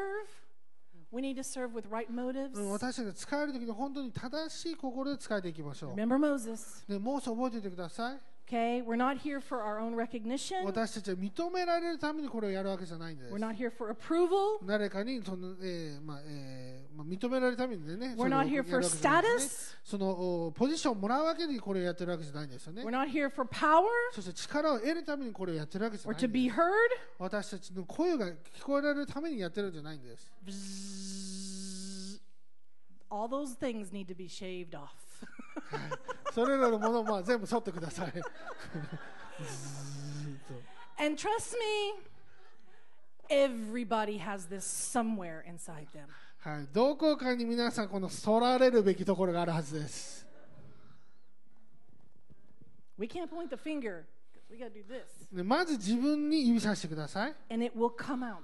[1.13, 2.59] we need to serve with right motives.
[2.61, 6.83] うん、私たちが使える時に本当に正しい心で使えていきましょ Remember Moses.
[6.89, 6.93] う。
[6.93, 8.19] でもうそう覚えておいてください。
[8.48, 10.66] Okay, we're not here for our own recognition.
[10.66, 13.38] 私たちは認められるためにこれをやるわけじゃないんです We're。
[13.40, 14.58] not here for approval.
[14.66, 19.90] 誰かにその、えーまあえーまあ、認められるためにね、We're それを not here for わけじゃないですね status.
[19.90, 20.10] その
[20.48, 22.90] おポジションをもらうわけにこれをやってるわけじゃないんですよね We're。
[22.90, 23.84] not here for power
[24.14, 26.56] そして力を得るためにこれをやってるわけじゃ or ない to ん be です。
[26.58, 26.66] heard.
[27.20, 28.34] 私たちの声が聞
[28.64, 30.30] こえられるためにやってるんじゃないんです。
[33.10, 34.90] All those things need to be shaved off.
[36.34, 38.14] それらのものをまあ全部剃ってください。
[40.98, 41.94] and trust me,
[43.30, 46.08] everybody has this somewhere inside them.
[46.40, 50.28] はい、どこかに皆さんこの剃られるべきところがあるはずです。
[52.98, 54.06] We can't point the finger.
[54.50, 55.36] We got to do this.
[55.36, 57.36] でまず自分に指さしてください。
[57.50, 58.44] And it will come out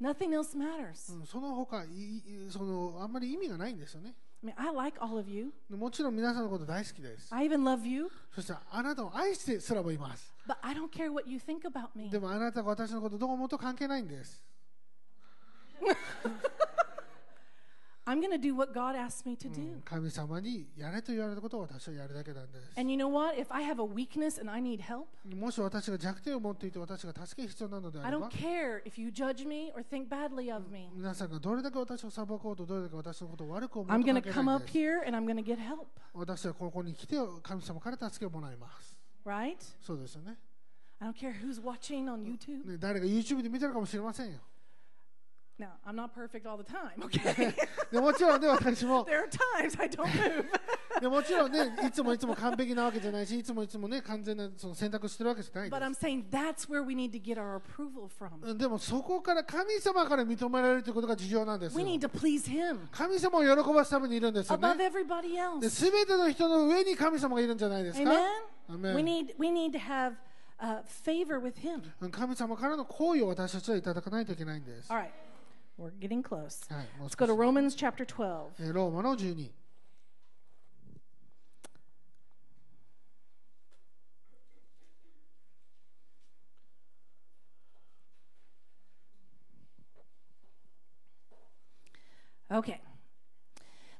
[0.00, 1.14] Nothing else matters.
[1.14, 1.88] うんその他い
[2.18, 4.14] いそのあんまり意味がないんですよね。
[4.42, 5.52] I mean, I like all of you.
[5.70, 7.34] もちろん皆さんのこと大好きです。
[7.34, 10.32] I even love you, そしてあなたを愛してすらもいます。
[10.46, 12.10] but I don't care what you think about me.
[12.10, 14.44] でもあなたが私のことどう思うと関係ないんです。
[18.05, 19.77] I'm going to do what God asked me to う do.
[19.77, 22.71] ん神様にやれと言われたことを私はやるだけなんです。
[22.79, 23.35] And you know what?
[23.39, 25.05] If I have a weakness and I need help,
[25.35, 30.89] もし私が弱点を持っていて私が助けが必要なのであ I れば don't、care if you judge me or think badly of me.
[30.95, 35.35] 皆さんがどれだけ私を裁こうとどれだけ私のことを悪く思う I'm と going 関 to 係 come ないん up です here and I'm going
[35.35, 38.97] to get help, 私はここに来て神様から助けをもらいます。
[39.25, 39.57] right?
[39.81, 40.35] そうですよね。
[40.99, 42.65] I don't care who's watching on YouTube.
[42.71, 44.39] ね誰が YouTube で見てるかもしれませんよ。
[45.56, 45.68] Now,
[46.64, 47.54] time, okay?
[48.00, 49.06] もちろんね、私も。
[51.08, 55.80] もちろんね、いつもいつも完璧なわけじゃないし、いつもいつもね、完全なその選択してるわけじゃないです。
[58.58, 61.84] でも、そこから神様から認められるということが重要なんですよ。
[62.90, 64.62] 神様を喜ばすためにいるんですよね。
[65.70, 68.10] すべての人の上に神様がいるんじゃないですか。
[68.70, 68.94] Amen?
[72.10, 74.90] 神様からの行為を私たちはいただかないといけないんです。
[75.77, 76.71] we're getting close.
[76.73, 78.49] はい、もう Let's 少 go し to Romans chapter 12.
[78.59, 79.51] えーローマの12。
[92.51, 92.81] Okay.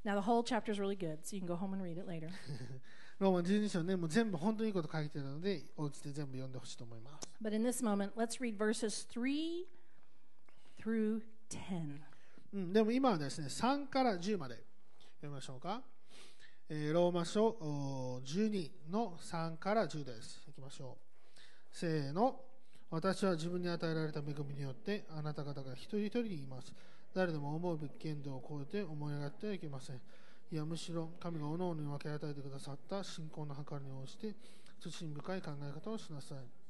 [0.03, 2.07] Now, the whole chapter is really good, so you can go home and read it
[2.07, 2.29] later.
[3.19, 7.29] ローマ12章ね、もう全部本当にいいこと書いてるので、お家で全部読んでほしいと思います。
[7.43, 9.65] But in this moment, let's read verses 3
[10.81, 11.21] through
[11.58, 12.00] 10.
[12.54, 14.54] うん、でも今はですね、3から10まで
[15.16, 15.82] 読みましょうか。
[16.68, 17.50] えーローマ書
[18.24, 20.42] 12の3から10です。
[20.48, 21.76] いきましょう。
[21.76, 22.40] せーの。
[22.90, 26.72] 私は自分に与えられた恵みによってあなた方が一人一人にいます。
[27.12, 29.96] 誰でも思うべき限度を超えて思い上がってはいけません。
[29.96, 34.34] いや、むしろ神が各々に分け与えてくださった信仰の計りに応じて、
[34.80, 36.63] 慎深い考え方をしなさい。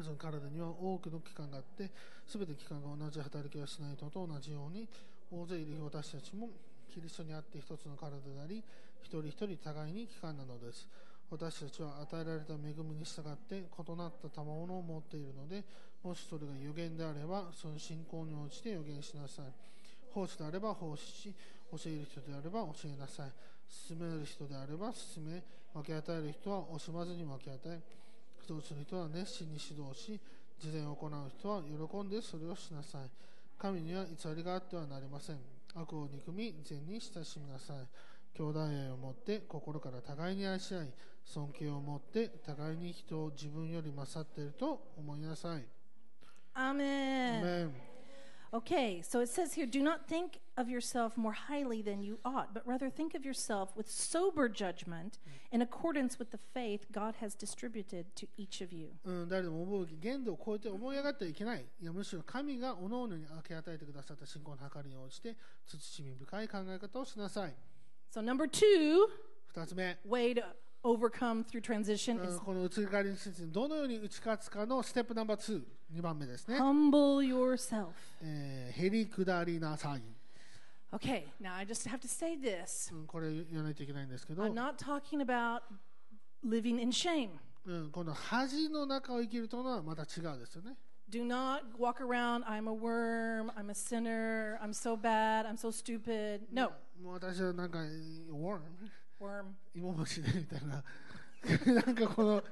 [0.00, 1.90] その体には多くの器官があって、
[2.26, 4.88] すべて器官が同じ働きをしないのと同じように、
[5.30, 6.48] 大勢いる私たちも
[6.92, 8.62] キリストにあって一つの体であり、
[9.02, 10.88] 一人一人互いに器官なのです。
[11.30, 15.64] 私たちは与えられた恵みに従って異なった賜物を持っているので、
[16.02, 19.46] もしそれが予言であれば、その信仰に応じて予言しなさい。
[20.12, 21.34] 奉仕であれば奉仕し、
[21.72, 23.32] 教える人であれば教えなさい。
[23.66, 27.80] 進める人であれば進め、分け与える人は惜しまずに分け与え、
[28.42, 30.20] 指導する人は熱心に指導し、
[30.58, 33.10] 事前を行う人は喜んでそれをしなさい。
[33.58, 35.38] 神には偽りがあってはなりません。
[35.74, 37.76] 悪を憎み、善に親しみなさい。
[38.36, 40.88] 兄弟愛を持って心から互いに愛し合い、
[41.24, 45.64] 尊敬を持って互いに人を自分より勝っていると思いなさい。
[46.54, 46.58] Amen.
[46.62, 47.72] アメン
[48.52, 52.53] Okay, so it says here do not think of yourself more highly than you ought,
[52.53, 55.19] but rather think of yourself with sober judgment
[55.51, 58.89] in accordance with the faith God has distributed to each of you.
[59.05, 61.65] うん、誰でも思うべき限度を超えて思い上がってはいけない。
[61.81, 65.35] いやむしろ神が各々に分け与えてくださった信仰の計りに応じて、
[65.65, 67.53] 慎み深い考え方をしなさい。
[68.11, 69.07] So, number two
[69.47, 70.43] 二つ目、 way to
[70.83, 76.57] overcome through transition うん is この移り変わりについてどのように打ち勝つかのステップナンバー2、2番目ですね。
[76.57, 77.87] humble yourself.
[78.21, 80.01] えー、へりくだりなさい。
[80.94, 85.62] Okay, now I just have to say this うん、これ言わないといけないんですけど、I'm not talking about
[86.44, 87.30] living in shame.
[87.64, 90.76] うん、この恥の中を生きるというのはまた違うですよね。
[91.08, 96.40] Do not walk around, I'm a worm, I'm a sinner, I'm so bad, I'm so stupid.
[96.52, 96.72] No,
[97.02, 97.78] もう私はなんか、
[98.30, 98.60] worm?
[99.20, 99.44] worm.
[99.74, 100.84] 芋虫でみたいな。
[101.84, 102.42] なんかこの、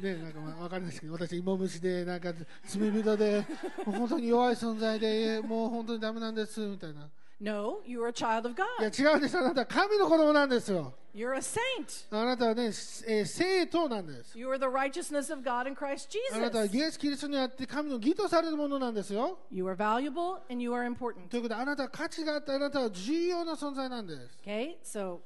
[0.00, 2.32] ね、なんかまあわかんないですけど、私、芋虫で、なんか
[2.66, 3.46] 罪人で、
[3.86, 7.08] もう本当に弱い存在で、もう本当にダメなんですみたいな。
[7.44, 9.02] No, you are a child of いや God.
[9.02, 10.94] 違うんです、あなたは神の子供なんですよ。
[11.14, 12.06] You're a saint.
[12.10, 14.36] あなたはね、えー生徒なんです。
[14.38, 16.78] You are the righteousness of God in Christ あなたは Jesus.
[16.78, 19.38] イエス・キリストにあって神の義とされるものなんですよ。
[19.50, 21.28] You are valuable and you are important.
[21.28, 24.38] ということで、あなたは価値があって、あなたは重要な存在なんです。
[24.42, 25.20] Okay, so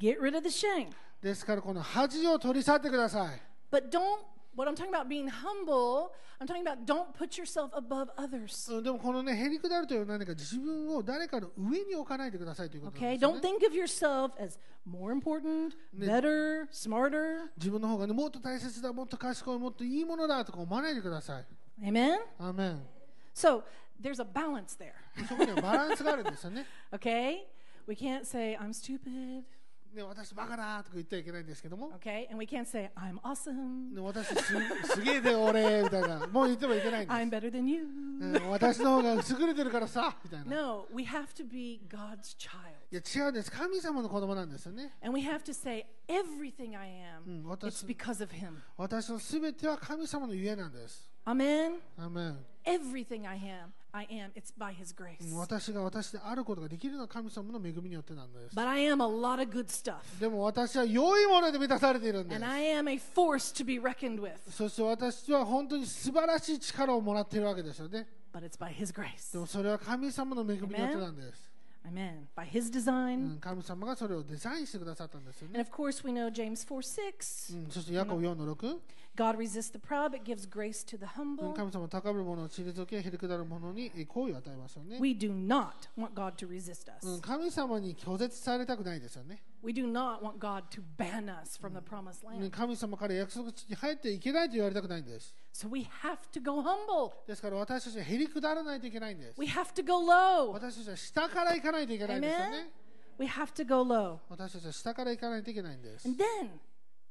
[0.00, 0.90] get rid of the shame.
[1.22, 3.40] ですから、この恥を取り去ってください。
[3.70, 4.18] But don't,
[4.55, 8.71] what I'm talking about being humble, I'm talking about don't put yourself above others.
[8.73, 13.39] うんでもこのね、へりくだるというのは何か自分を誰かの上に置かないでくださいということなん Okay, ですよ、 don't ね。
[13.41, 17.49] think of yourself as more important, better, smarter.
[17.57, 21.45] 自分の方がね、もっと大切だ、もっと賢い、もっといいものだとか思わないでください。
[21.81, 22.17] Amen?
[22.39, 22.81] アーメン。
[23.33, 23.63] So
[24.01, 24.93] there's a balance there.
[25.27, 26.65] そこにはバランスがあるんですよね。
[26.91, 27.45] Okay?
[27.87, 29.43] We can't say, I'm stupid.
[29.94, 31.92] ね、私、バカだとか言ってはいけないんですけども。
[33.94, 36.26] で私す、げえで俺みたいな。
[36.28, 37.12] もう言ってもいけないんで。
[38.48, 40.16] 私の方が優れてるからさ。
[42.92, 43.50] 違うです。
[43.50, 44.94] 神様の子供なんですよね。
[48.76, 51.10] 私の全ては神様のゆなんです。
[53.92, 55.32] I am, it's by His grace.
[55.32, 58.56] うん私が私であることができるのは神様の恵みによってなんです。
[58.56, 59.96] But I am a lot of good stuff.
[60.20, 62.46] でも私は良いもので満たされているんです And。
[62.48, 64.32] I am a force to be reckoned with.
[64.50, 68.06] そして私は本当に素晴らしい力をもらっているわけですよね。
[68.32, 69.32] But it's by His grace.
[69.32, 71.50] でもそれは神様の恵みによってなんです。
[71.84, 72.26] Amen.
[72.36, 73.36] By His う design.
[73.36, 75.62] ん、神様がそれをデザインしてくださったんですよ And ね。
[75.62, 77.64] of course, we know James 4 6.
[77.64, 78.78] うん、そしてヤコブ4の6、
[79.15, 81.53] God resists the proud, but gives grace to the うん humble.
[81.53, 84.97] 神様は高ぶる者を退け、へりくだる者にえ好意を与えますよね。
[84.99, 87.21] We do not want God to resist うん、 us.
[87.21, 89.41] 神様に拒絶されたくないですよね。
[89.63, 92.49] We do not want God to ban us from the promised ね land.
[92.51, 95.33] 神様から約束地に入っていけないと言われたくないんです。
[95.53, 97.13] So we have to go humble.
[97.25, 99.39] ですから私たちはへりくだらないといけないんです。
[99.39, 100.51] We have to go low.
[100.51, 102.51] 私たちは下から行かないといけないんですよ Amen?
[102.51, 102.69] ね。
[103.17, 104.17] We have to go low.
[104.29, 106.05] 私たちは下から行かないといけないんです。
[106.05, 106.49] And then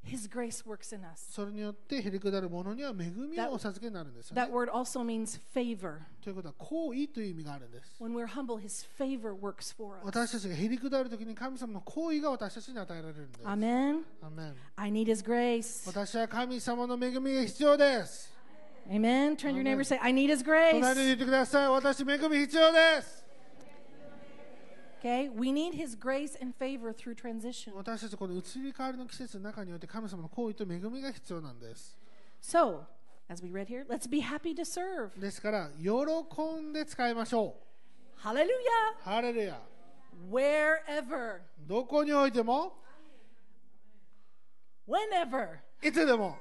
[0.06, 1.32] His grace works in us.
[1.32, 4.52] それによってへりくだる者には恵みをお授けになるんですよ That ね。
[4.52, 6.00] word also means favor.
[6.22, 7.96] ということは好意という意味があるんです。
[7.98, 10.04] When we're humble, His favor works for us.
[10.04, 13.44] 私たちがへりくだるときに神様の好意が私たちに与えられるんです。
[13.46, 14.02] Amen.
[14.22, 15.88] アメン I need His grace.
[15.88, 18.30] 私は神様の恵みが必要です。
[18.90, 19.36] Amen.
[19.36, 21.04] Turn to your neighbor and say, I need His 隣に grace.
[21.06, 21.68] 言ってください。
[21.70, 23.24] 私、恵み必要です。
[27.73, 31.97] 私たちこの移り変わりの季節の中において神様の行為と恵みが必要なんです。
[32.41, 32.81] So,
[33.29, 33.85] as we read here,
[35.19, 35.91] ですから、喜
[36.61, 37.69] んで使いましょう。
[38.17, 39.61] ハレルヤハレルヤ
[41.65, 42.73] どこにおいても
[45.81, 46.37] いつでも、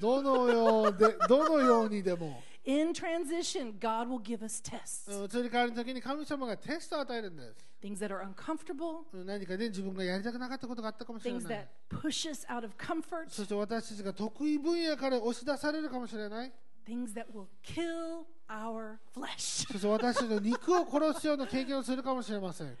[0.00, 2.42] どのようにでも。
[2.65, 5.09] In transition, God will give us tests.
[5.09, 7.65] 移り変わりの時に神様がテストを与えるんです。
[7.81, 16.51] Things that are uncomfortable, 何かで自分がやりたくなかったことがあったかもしれ things ない that。push us out of comfort, そして私たちが得意分野から押し出されるかもしれない。
[16.87, 19.67] things that will kill our flesh.
[19.71, 22.77] そして私たちの肉を殺すような経験をするかもしれません。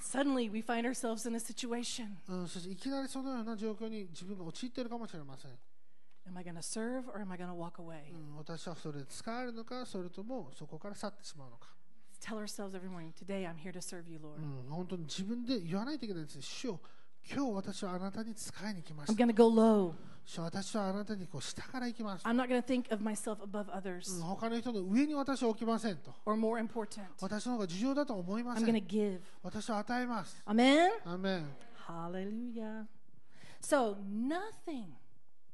[0.00, 2.06] Suddenly, we find ourselves in a situation.
[2.28, 5.50] うん、そしていきなりそのような状況に自分が陥っているかもしれません。
[8.37, 11.67] 私はそれで使われるのか、それともそこから去ってしまうのか。
[12.25, 12.47] 本
[14.87, 16.41] 当に自分で言わないといけないんです。
[16.41, 16.79] 主よ
[17.29, 19.23] 今日私はあなたに使いに来ました。
[19.23, 19.93] I'm gonna go low.
[20.25, 22.25] 主よ私はあなたにこう下から行きます。
[22.25, 24.21] I'm not gonna think of myself above others.
[24.21, 26.13] 他の人の上に私は置きませんと。
[26.25, 27.03] Or more important.
[27.19, 28.65] 私の方が重要だと思いません。
[28.65, 29.19] I'm gonna give.
[29.41, 30.41] 私は与えます。
[30.45, 30.89] Amen?
[31.05, 31.45] Amen.
[31.87, 32.85] Hallelujah.
[33.61, 35.02] So, nothing.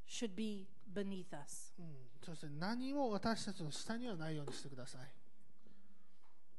[0.09, 1.73] Should be beneath us.
[1.79, 1.85] うん、
[2.25, 5.01] そして何も私たちの下にはないようにしてください。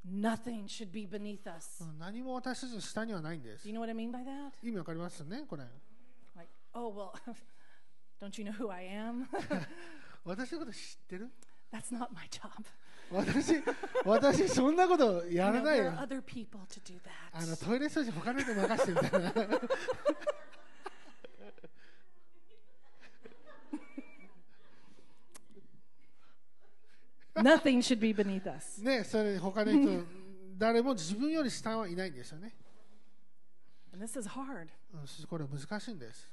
[0.09, 1.83] Nothing should be beneath us.
[1.85, 3.77] うん、何も私たちの下にはないんです Do you。
[3.77, 4.53] know what I mean by that?
[4.63, 5.65] 意味わかりますねこれ。
[6.37, 7.13] Like, oh, well,
[8.21, 9.27] don't you know who I am?
[10.25, 11.31] 私のこと知ってる
[11.73, 12.49] That's not my job.
[13.13, 13.55] 私、
[14.05, 15.99] 私そんなことや You ら know, ない there よ are。
[16.07, 16.99] other people to do
[17.33, 17.65] あの that.
[17.65, 19.33] トイレ掃除他の人に任せてみたいな。
[27.37, 28.83] Nothing should be beneath us.
[28.83, 30.05] ね、それ他の人、
[30.59, 32.55] 誰も自分より下はいないんですよね。
[33.93, 34.69] And this is hard.
[34.93, 36.29] うん、これは難しいんです。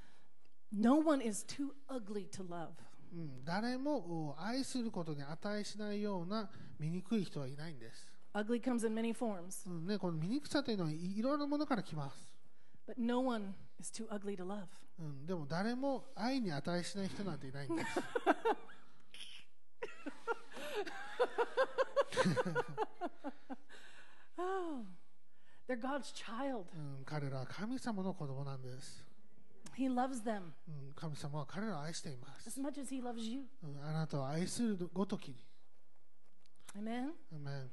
[0.71, 2.69] No one is too ugly to love.
[3.13, 8.11] うん、誰もお愛することに値しないような醜い人はいないんです。
[8.33, 12.37] Ugly comes in many forms, うんね、この醜さというのはいいろんなものから来ます。
[12.87, 14.67] but no one is too ugly to love.
[14.99, 17.87] うん、でも誰も愛に値しない人なんていないんです。
[24.39, 24.85] Oh,
[25.67, 26.65] they're God's child.
[26.75, 29.03] うん、彼らは神様の子供なんです。
[29.75, 32.47] He loves them うん、神様は彼らを愛しています。
[32.47, 33.41] as much as He loves you.
[33.63, 35.35] うん、あなたを愛するごときに。
[36.77, 37.09] Amen?
[37.33, 37.69] アメン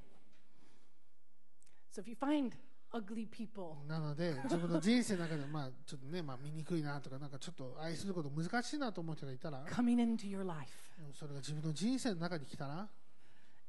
[1.92, 2.52] So if you find
[2.92, 10.72] ugly people, なので、 自分の人生の中で、まあ、ちょっとね、まあ、醜いなとか、なんかちょっと愛すること難しいなと思う人がいたら、coming into your life,
[11.06, 12.88] うんそれが自分の人生の中に来たら、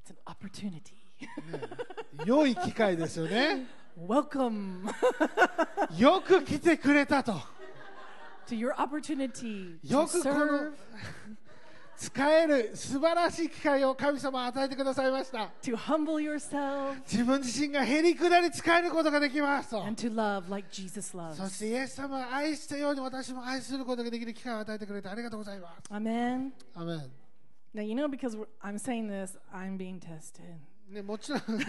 [0.05, 0.93] it's an opportunity.
[1.51, 1.61] ね、
[2.25, 3.65] 良い機会ですよね。
[3.97, 4.91] Welcome
[5.97, 7.33] よく来てくれたと。
[8.47, 10.73] to your opportunity to よくこの serve,
[11.97, 21.49] 使える素晴らしい機会を神様は与えてくださいました to humble yourself 自分自身がへりくだり使えることができますと and to love like Jesus そ loves.
[21.49, 26.51] してイエス様が愛したように私も愛することができる機会を与えてくれてありがとうございます Amen.
[26.75, 27.24] アメン
[27.74, 30.42] Now, you know, because we're- I'm saying this, I'm being tested.
[30.88, 31.64] ね、もちろん、ね、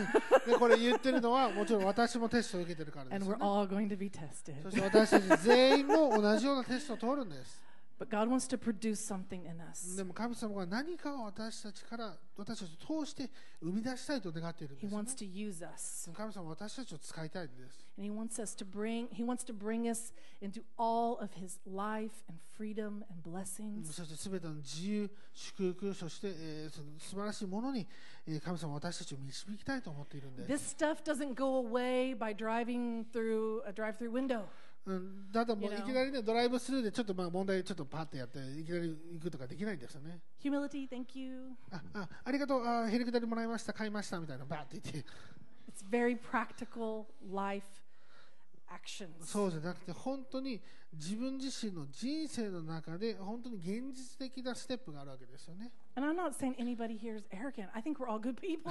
[0.58, 4.64] これ言ってるのはもちろん私もテストを受けてるからで And す we're よ、ね、 all going to be tested.
[4.64, 7.62] そして私たち全員も同じようなテストを通るんです
[8.00, 9.96] But God wants to produce something in us.
[9.96, 13.30] でも神様が何かを私たちから私たちを通して
[13.62, 16.10] 生み出したいと願っているんで He すよね、 wants to use us.
[16.12, 20.12] 神様は私たちを使いたいんです And He wants us to bring, He wants to bring us
[20.42, 23.94] into all of His life and freedom and blessings.
[23.94, 27.86] そして全ての自由、祝福、そして、えーその素晴らしいものに、
[28.26, 30.76] えー神様は私たちを導きたいと思っているんです。
[30.76, 34.46] This stuff doesn't go away by driving through a drive through window.
[34.87, 40.21] うん、ただもうい.きなりね、ドライブスルーでちょっとまあ問題ちょっとパッてやって、いきなり行くとかできないんですよね。
[40.41, 41.57] Humility, thank you.
[41.73, 45.11] あ、あありがとう、あヘリコプターもらいました、買いましたみたいな、バーって言って。
[45.69, 47.67] It's very practical life
[48.71, 49.09] actions.
[49.25, 50.63] そうじゃなくて、本当に
[50.93, 55.73] 自分自身の人生の中で、本当に現実的なステップがあるわけですよね。
[55.99, 57.71] And I'm not saying anybody here is arrogant.
[57.75, 58.71] I think we're all good people.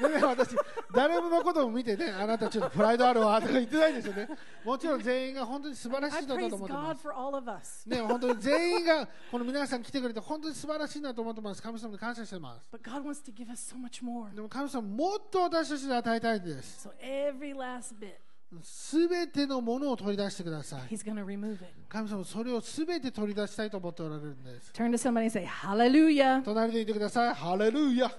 [0.00, 0.54] でね、私、
[0.94, 4.28] 誰のことも見てね、あなたちょっとプライドあるわとか言ってないんですよね。
[4.64, 7.02] もちろん全員が本当に素晴らし I いのだ praise と思ってま God す。
[7.02, 7.88] for all of us.
[7.88, 11.60] ね、本当に全員がこの皆さん来てくれて本当に素晴らしいなと思ってます。
[11.60, 12.68] 神様に感謝してます。
[12.72, 14.32] But God wants to give us so much more.
[14.32, 16.88] でも神様もっと私たちに与えたいんです。
[16.88, 18.14] So every last bit,
[18.62, 20.94] すべてのものを取り出してください。
[20.94, 21.66] He's going to remove it.
[21.88, 24.72] 神様それをすべて取り出したいと思っておられるんです。
[24.72, 26.42] Turn to somebody and say, Hallelujah.
[26.42, 27.34] 隣で言ってください。
[27.34, 28.10] ハレルヤ。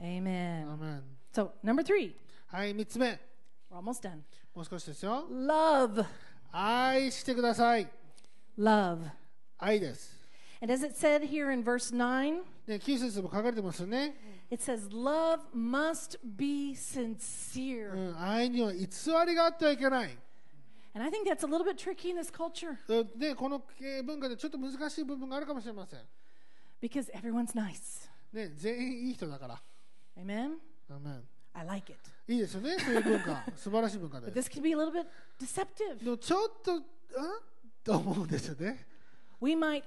[0.00, 0.72] Amen.
[0.72, 1.02] アメン
[1.32, 2.14] So, number three,
[2.46, 3.20] はい、三つ目。
[3.70, 4.22] we're almost done.
[4.54, 5.26] もう少しですよ。
[5.30, 6.04] Love.
[6.50, 7.86] 愛してください。
[8.58, 9.10] Love.
[9.58, 10.16] 愛です。
[10.60, 14.16] And as it said here in verse 9, ね、9節も書かれてますよね。
[14.51, 17.93] it says, Love must be う sincere.
[18.13, 18.87] ん、愛には偽
[19.27, 20.17] りがあってはいけない。
[20.95, 25.99] And I think that's a little bit tricky in this culture うんで、このえー文化でちょっと難しい部分があるかもしれません。
[26.81, 28.09] because everyone's nice.
[28.31, 29.61] ね、全員いい人だから。
[30.17, 30.57] Amen?
[30.89, 31.99] アメン I like it.
[32.27, 33.43] いいですよね、そういう文化。
[33.55, 34.49] 素晴らしい文化 But です。
[34.49, 35.05] this can be a little bit
[35.39, 36.03] deceptive.
[36.03, 36.83] でもちょっと、ん
[37.83, 38.85] と思うんですよね。
[39.41, 39.83] We might,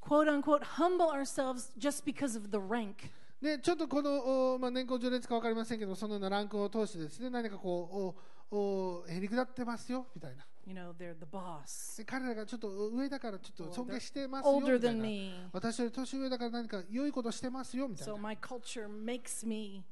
[0.00, 3.10] quote unquote, humble ourselves just because of the rank.
[3.43, 8.15] ね、ちょっとこの、おまあ、年功序列か分かりませんけど、そのようなランクを通してですね、何かこ
[8.51, 10.45] う、おおへりくだってますよ、みたいな。
[10.65, 11.97] You know, they're the boss.
[11.97, 15.03] で彼らがちょっと上だからちょっと尊敬してますよ、みたい than な。
[15.03, 15.49] me.
[15.51, 18.21] 私より年上だから何か良いことしてますよ、みたい So な。
[18.21, 19.83] my culture makes me,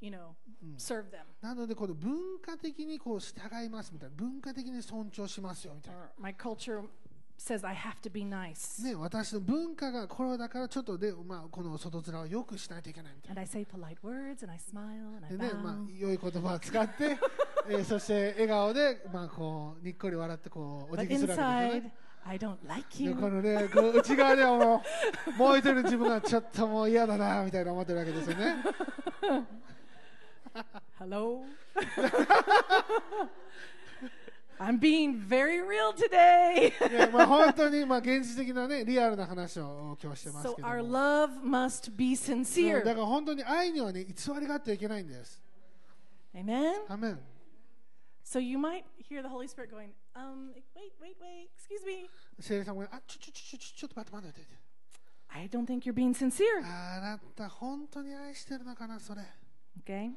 [0.00, 0.30] you know,
[0.78, 1.24] serve them.
[1.42, 6.00] なので、この文化的にこう従いますみたいな、文化的に尊重しますよみたいな。
[6.00, 6.88] Or my culture
[7.36, 8.82] says I have to be nice.
[8.82, 15.48] ね、私の文化がこれだからちょっとで、まあ、この外面をよくしないといけないみたい And I say polite words and I smile and I な。
[15.48, 17.18] でね、ま.あ、良い言葉を使って、
[17.68, 21.94] えーそして笑顔で、まあ、こうにっこり笑ってこうお辞儀するわけですよね。
[22.26, 23.14] I don't like で you.
[23.14, 24.82] このね、こう内側ではも
[25.26, 28.56] う、もう一人の自分がちょっともう嫌だなみたいな思ってるわけですよね。
[30.98, 31.44] Hello?
[34.59, 36.71] I'm being very real today.
[36.89, 40.89] ね まあ、本当に、まあ、現実的なね、リアルな話を今日してます け so ど our も。
[40.89, 42.83] love must be うんだ sincere.
[42.83, 45.41] から本当に愛にはね、偽りがあってはいけないんです。
[46.35, 46.73] Amen?
[46.89, 47.19] アメン。
[48.25, 52.09] So you might hear the Holy Spirit going, um, wait, wait, wait, excuse me.
[52.39, 54.59] 聖霊さんが、あ、ちょ、ちょ、ちょ、ちょ、ちょっと待って待って待って。
[55.29, 56.43] I don't think you're being sincere.
[56.63, 59.21] あなた、本当に愛してるのかな、それ。
[59.85, 60.11] Okay?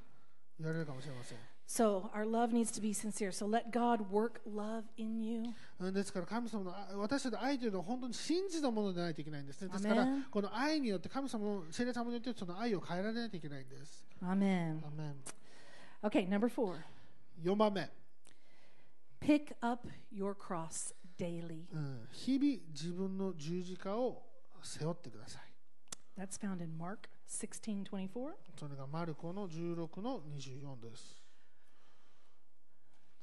[0.59, 1.39] 言われるかもしれません。
[1.68, 3.34] So our love needs to be sincere.
[3.34, 5.54] So let God work love in you.
[5.80, 9.68] うんですから、神様のあ私たちの愛というのは本当に信じたものでないといけないんですね。
[9.68, 14.08] ですから Amen、この愛によって、神様の聖霊様によってその愛を変えられないといけないんです。
[14.24, 14.30] Amen.
[14.30, 14.70] アメ
[15.10, 15.16] ン
[16.02, 16.78] Okay, number four.
[17.44, 17.90] 4番目、
[19.20, 21.66] Pick up your cross daily.
[21.74, 24.24] うん、日々自分の十字架を
[24.64, 25.42] 背負ってください。
[26.18, 28.32] That's found in Mark 16 24.
[28.58, 31.17] それがマルコの16の24です。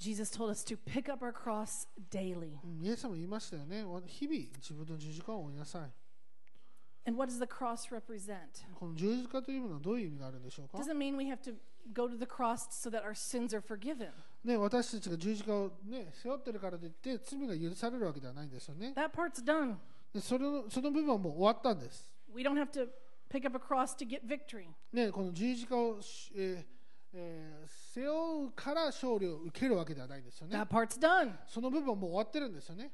[0.03, 2.57] Jesus told us to pick up our cross daily.
[2.63, 3.83] うんイエス様言いましたよね。
[4.07, 5.91] 日々自分の十字架を追いなさい。
[7.05, 8.65] And what does the cross represent?
[8.75, 11.55] この十字架というものはどういう意味があるんでしょうか Doesn't mean we have to
[11.93, 14.09] go to the cross so that our sins are forgiven.
[14.43, 18.93] ね、私たちが十字架を、ね、背負ってるからといって罪が許されるわけではないんですよね。
[18.95, 19.75] That part's done.
[20.13, 22.09] でそれのその部分はもう終わったんです。
[22.33, 22.87] We don't have to
[23.29, 24.67] pick up a cross to get victory.
[24.93, 26.72] ね、この十字架を、しえー
[27.14, 30.66] えー背負うから勝利を受けるわけではないんですよね That。
[30.66, 31.32] part's done.
[31.46, 32.90] その部分はもう終わってるんですよね。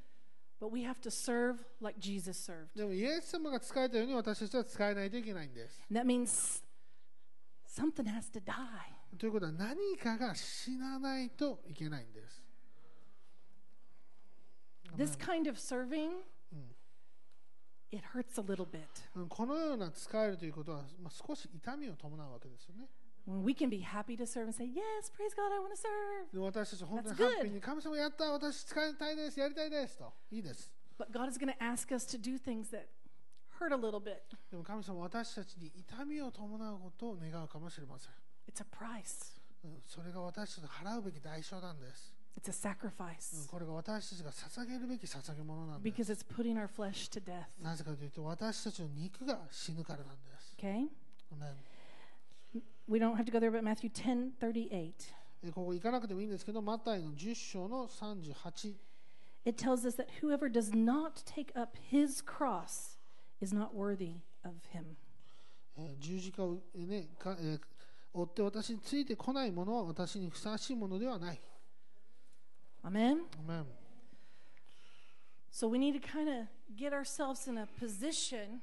[0.61, 2.77] But we have to serve like Jesus served.
[2.77, 5.83] でもイエス様が使えたように私たちは使えないといけないんです。
[5.91, 6.63] That means
[7.67, 8.55] something has to die.
[9.19, 12.43] ということは何かが死なないといけないんです。
[14.97, 16.11] This kind of serving,
[17.91, 18.81] it hurts a little bit.
[19.15, 22.87] うんこのような使えるということは、まあ、少し痛みを伴うわけですよね。
[26.35, 30.73] 私たち本当にハッピーに神様やった私使いたいですやりたいですといいです。
[34.51, 38.13] でも神様私たちに痛みを伴うことを願うかもしれません。
[39.87, 42.15] それが私たちの払うべき代償なんです。
[43.45, 46.13] A これが私たちが捧げるべき捧げ物なんです。
[46.13, 46.55] Because it's putting
[47.63, 50.57] なぜかというと私たちの肉が死ぬからなんです。
[52.87, 55.13] we don't have to go there, but Matthew ten thirty-eight.
[55.43, 55.53] 38.
[55.53, 58.75] ここ行かなくてもいいんですけど、マタイの10章の38。
[59.47, 62.99] It tells us that whoever does not take up his cross
[63.41, 64.97] is not worthy of him.
[65.99, 67.61] 十字架を、ねかえー、
[68.13, 71.41] 追って私についてこないものは私にふさわしいものではない。
[72.85, 73.25] Amen?
[73.47, 73.65] Amen.
[75.51, 78.61] So we need to kind of get ourselves in a position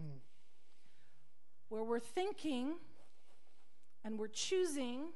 [1.70, 2.76] where we're thinking.
[4.05, 5.13] and we're choosing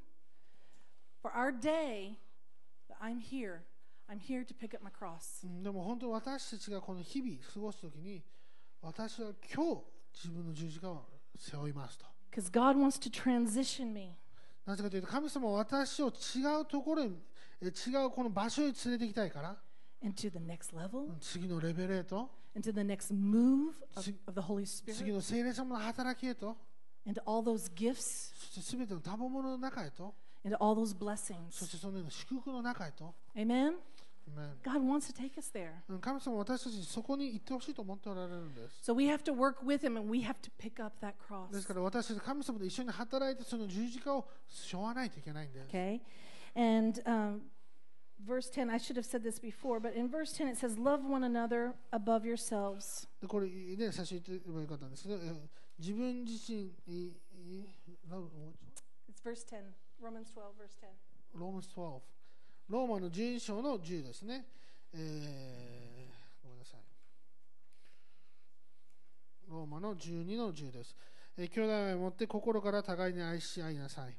[1.22, 2.18] for our day
[2.88, 3.62] that I'm here.
[4.08, 5.44] I'm here to pick up my cross.
[5.44, 8.22] うんでも本当に私たちがこの日々過ごすときに
[8.80, 9.82] 私は今日
[10.14, 11.04] 自分の十字架を
[11.36, 14.16] 背負いますと Because God wants to transition me
[14.64, 17.18] なぜかというと神様は私を違うところに
[17.60, 17.70] え違
[18.04, 19.56] うこの場所に連れて行きたいから
[20.04, 24.92] into the next level, 次のレベルへと into the next move of, Sig- of the Holy 次
[24.92, 26.56] Spirit, の聖霊様の働きへと
[27.05, 30.13] into all those gifts, そして全ての賜物の中へと
[30.45, 31.51] into all those そ blessings.
[31.51, 33.43] してそのような祝福の中へと Amen?
[33.43, 35.71] アメン God wants to take us there.
[35.89, 41.13] うん神様は私たちにそこに行ってほしいと思っておられるんです So we have to work with Him and we have to pick up that
[41.27, 41.51] cross.
[41.51, 45.99] ですから私たち神様と一緒に働いてその十字架を背負わないといけないんです Okay?
[46.55, 47.41] And um,
[48.25, 51.03] verse 10, I should have said this before, but in verse 10 it says, Love
[51.03, 53.07] one another above yourselves.
[53.21, 55.33] でこれね最初言ってればよかったんですけどえ
[55.81, 57.65] 自分自身いい
[58.07, 58.29] ラブ
[59.09, 60.87] It's verse 10, Romans 12, verse 10.
[61.39, 61.99] ローマス12
[62.69, 64.45] ローマの12章の10ですね、
[64.93, 66.81] えーごめんなさい。
[69.49, 70.95] ローマの12の10です、
[71.35, 74.15] えー兄弟を持って心から互いに愛し合いなさい。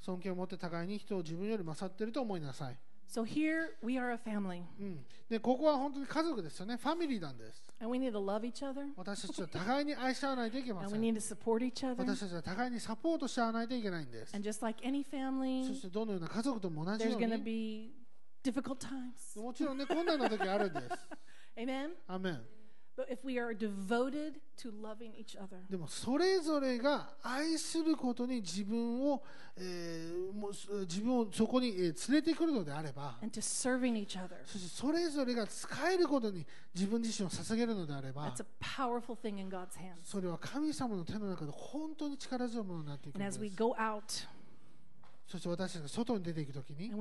[0.00, 10.79] 尊敬を持って互いに人を自分より勝っていると思いなさい、So here we are a family, うん、でここは本当に家族ですよねファミリーなんです and we need to love each other, 私たちは互いに愛し合わないといけま
[10.79, 11.97] and せ we ん need to support each other.
[11.99, 17.93] 私たちは互いにサポートし合わないといけないんです And just like any そ family, してどのような家族とも同じよ there's う going to に be
[18.49, 19.41] difficult times.
[19.41, 20.87] もちろんね困難な時あるんです
[21.57, 21.89] Amen?
[22.07, 22.41] アメン
[25.70, 29.22] でもそれぞれが愛することに自分を,、
[30.88, 33.18] 自分をそこに連れてくるのであれば
[34.46, 38.32] そしてそれぞれが使えることに自分自身を捧げるのであれば
[40.02, 43.18] それは神様の手の中で本当に力強いものになっていく。
[45.26, 46.92] そして私たちが外に出ていくときに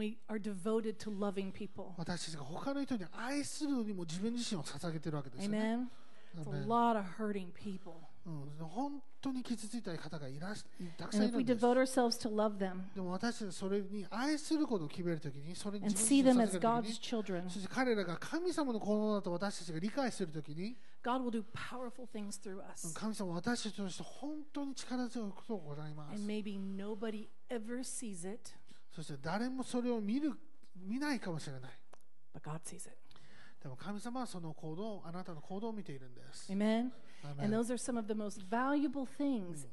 [1.97, 5.87] 私たちが他の人に愛するのにも自分自身を捧げてるわけですよね。
[8.59, 10.65] 本当に傷ついた方がいらし
[10.97, 11.61] たくさんいるんです。
[12.95, 20.75] でも私たちそれに愛することを決めるときに、それに自分 them 自身を捧 as げる God's ときに、children, そして彼らが神様の子供だと私たちが理解するときに、
[21.05, 22.91] God will do powerful things through us.
[22.95, 26.25] 神様は私たちとして本当に力強いことを行います And。
[26.25, 28.51] maybe nobody ever sees it,
[28.91, 30.33] そして誰もそれを見る
[30.75, 31.61] 見ないかもしれない。
[32.33, 32.95] but God sees it.
[33.61, 36.51] でも神様はその行動、あなたの行動を見ているんです。
[36.51, 36.89] Amen?
[37.23, 39.67] アメン And those are some of the most valuable things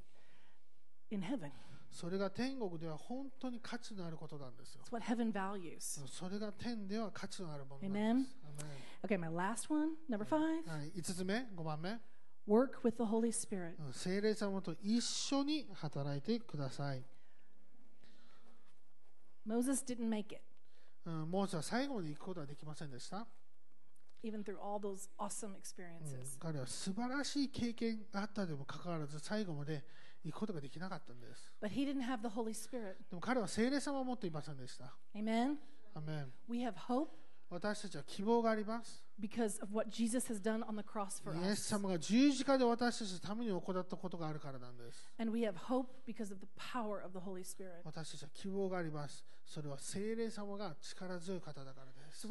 [1.11, 1.51] in heaven.
[1.93, 4.82] それが天国では本当に価値のあることなんですよ。
[4.84, 6.07] It's what heaven values.
[6.09, 8.36] それが天では価値のあるものなんです。
[8.45, 12.01] アメン Okay, my last one, number five はい、5つ目、5番目、
[12.49, 13.74] work with the Holy Spirit.
[13.78, 17.05] うん聖霊様と一緒に働いてください。
[19.47, 20.40] Moses didn't make it,
[21.05, 23.26] うん、モーセは最後まで行くことはできませんでした。
[24.24, 26.38] even through all those awesome うん experiences.
[26.38, 29.84] 彼は素晴らしい経験があったにもかかわらず最後まで
[30.25, 31.51] 行くことができなかったんです。
[31.61, 32.95] But he didn't have the Holy Spirit.
[33.11, 34.95] でも彼は聖霊様を持っていませんでした。
[35.14, 35.57] Amen?
[35.95, 37.09] アメン We have hope,
[37.51, 39.05] 私たちは希望があります。
[41.35, 45.12] イエス様が十字架で私たちのために行ったことがあるからなんです。
[47.85, 49.25] 私たちは希望があります。
[49.45, 52.23] それは聖霊様が力強い方だからです。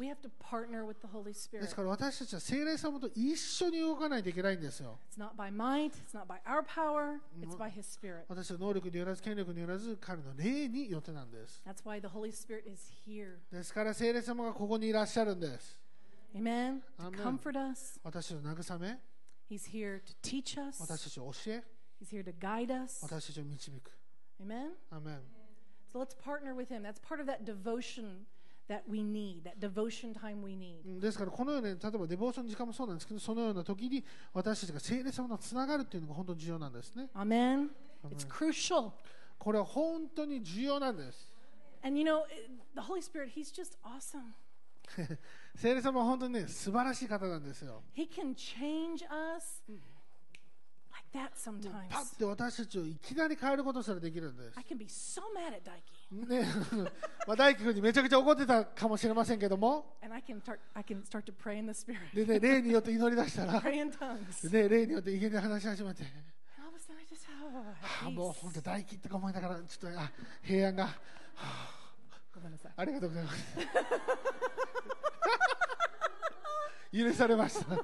[1.60, 4.98] ですから私たちは聖霊様と一緒に動かないといけないんですよ。
[8.28, 11.62] 私は能力によらず、権力によらず、彼の霊によってなんです。
[13.50, 15.78] ですから聖霊様がここにいらっしゃるんです。
[16.35, 16.81] Amen.
[16.99, 17.19] To Amen.
[17.19, 17.99] comfort us.
[18.03, 18.99] 私たちを慰め、
[19.49, 20.81] He's here to teach us.
[20.81, 21.63] 私たちを教え、
[22.01, 23.03] He's here to guide us.
[23.05, 23.91] 私たちを導く。
[24.41, 24.71] Amen.
[24.91, 25.21] アーメン
[25.91, 26.83] So let's partner with Him.
[26.83, 28.25] That's part of that devotion
[28.67, 30.81] that we need, that devotion time we need.
[30.85, 37.69] うんですからこのように例えばデボーションの時間もそうなんですけどそのような時に私たちが聖霊様とつながるっていうのが本当に重要なんですね Amen.
[38.09, 38.91] It's crucial.
[39.39, 41.31] これは本当に重要なんです
[41.83, 44.33] And you know, it- the Holy Spirit, He's just awesome.
[45.54, 49.04] 聖霊様は本当にね素晴らしい方なんですよ He can change
[49.36, 49.62] us
[50.90, 51.88] like that パ sometimes.
[52.14, 56.28] ッて私たちをいきなり変えることすらできるんです I can be so mad at Daiki.
[56.28, 56.46] ね
[57.26, 61.98] まあ大輝君にめちゃくちゃ怒ってたかもしれませんけども And I can start I can start to pray in the spirit.
[62.14, 64.48] でね霊によって祈り出したら Pray in tongues.
[64.50, 66.12] でね霊によって家で話し始めて And
[66.58, 67.26] all of a sudden I just
[68.02, 70.10] have あもう.本当大輝とか思いながらちょっとあ
[70.42, 70.88] 平安が
[72.34, 72.72] ごめんなさい。
[72.76, 73.38] ありがとうございます。
[76.92, 77.76] 許されました。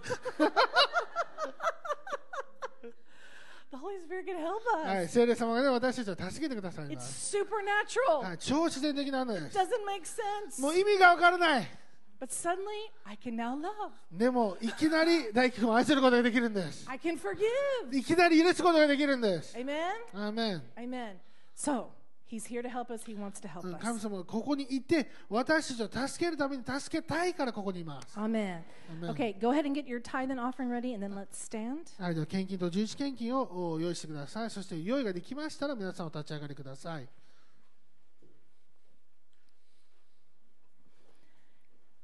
[4.89, 6.89] はい、聖霊様が、ね、私たちを助けてください
[8.23, 9.57] ま、超自然的なのです。
[10.63, 11.69] もう意味がわからない。
[14.11, 16.85] でもいきなり大工君を愛することができるんです。
[17.93, 19.57] いきなり許すことができるんです。
[20.17, 20.61] Amen?
[22.28, 23.04] he's here to help us.
[23.06, 24.04] He wants to help うん神 us.
[24.04, 28.18] 様がここにいて、私たちを助けるために助けたいからここにいます。
[28.18, 28.62] Amen.
[29.00, 29.12] Amen.
[29.12, 32.02] Okay, go ahead and get your tithe and offering ready, and then let's stand.
[32.02, 34.50] はい、では献金と十一献金をお用意してください。
[34.50, 37.08] そして用意ができましたら皆さんお立ち上がりください。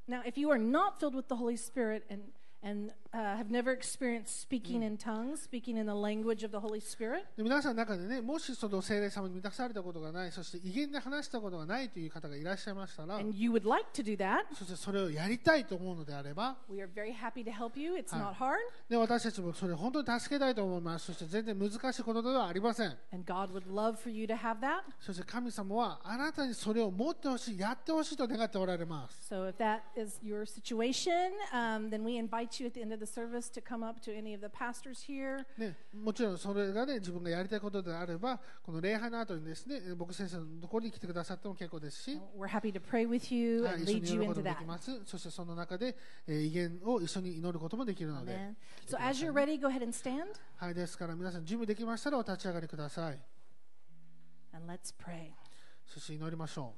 [0.07, 2.31] Now, if you are not filled with the Holy Spirit and
[2.61, 6.79] and uh, have never experienced speaking in tongues, speaking in the language of the Holy
[6.79, 17.51] Spirit, で皆さんの中でね、もしその聖霊様に満たされたことがない、そして威厳で話したことがないという方がいらっしゃいましたら、 and you would like to do that, そしてそれをやりたいと思うのであれば、 we are very happy to
[17.51, 17.95] help you.
[17.95, 18.19] It's Hi.
[18.19, 18.57] not hard,
[18.89, 21.07] で私たちもそれ本当に助けたいと思います。
[21.07, 22.97] そして全然難しいことではありません。
[23.11, 24.81] and God would love for you to have that.
[24.99, 29.33] そして神様はあなたにそれを持ってほしい、やってほしいと願っておられます。
[29.33, 32.99] So, if that is your situation, um, then we invite you at the end of
[32.99, 43.08] the service to come up to any of the pastors here ね、もちろんそれがね、自分がやりたいことであれば、この礼拝の後にですね、僕先生のところに来てくださっても結構ですし、we're happy to pray
[43.08, 44.58] with you はい and 一緒に lead 祈 you ること into もで that.
[44.58, 45.04] きます。
[45.04, 45.96] そしてその中で、
[46.26, 48.32] えー威厳を一緒に祈ることもできるので。
[48.32, 48.54] Amen.
[48.86, 50.26] So, as you're ready, go ahead and stand
[50.56, 53.20] はい、ですから皆さん準備できましたらお立ち上がりください。
[54.54, 55.32] and let's pray.
[55.86, 56.74] そして祈りましょ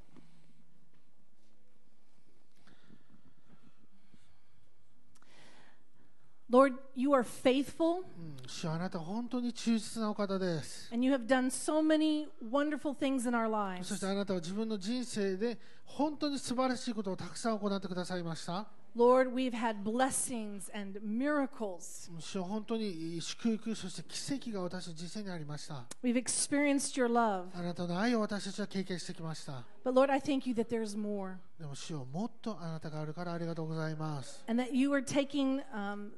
[6.48, 8.04] Lord, you are faithful う。
[8.18, 10.88] うん、主あなた本当に忠実なお方です。
[10.92, 13.46] and you have done so many wonderful things in our
[13.82, 13.96] そ lives.
[13.96, 18.66] してあなたは自分の人生で本当に素晴らしいことをたくさん行ってくださいました。
[18.96, 22.10] Lord, we've had blessings and miracles.
[22.18, 25.84] 主は本当に祝福、そして奇跡が私の人生にありました。
[26.02, 27.48] We've experienced your love.
[27.54, 29.64] あなたの愛を私たちは経験してきました。
[29.84, 34.42] But Lord, I thank you that there's more でも主よもっとあなたがあるからありがとうございます。
[34.48, 36.12] and that you are taking um,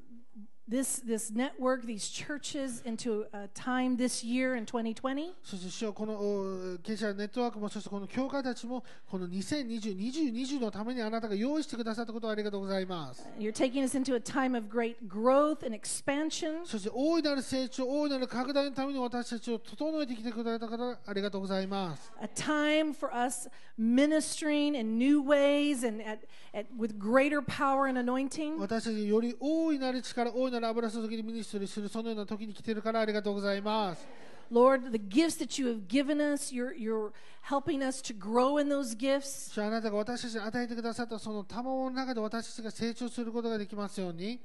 [0.69, 13.27] this, this network, these churches, into a time this year in 2020そして主よこのお経済ネットワークもそしてこの教会たちもこの2020、2020のためにあなたが用意してくださったことをありがとうございます。
[13.39, 16.65] You're taking us into a time of great growth and expansion.
[16.65, 22.11] そして大いなる成長、大いなる拡大のために私たちを整えてきてくれた方、ありがとうございます。
[22.21, 23.47] a time for us
[23.77, 28.57] ministering in new ways and at, at, with greater power and anointing.
[28.59, 34.05] 私たちにより大いなる力、大いなる油注ぎにミニストリーする、そのような時に来ているからありがとうございます。
[34.51, 37.11] Lord, the gifts that you have given us, you're, you're
[37.43, 39.53] helping us to grow in those gifts.
[39.53, 44.39] 主あなたが私たちに与えてくださったその賜物の中で私たちが成長することができますように、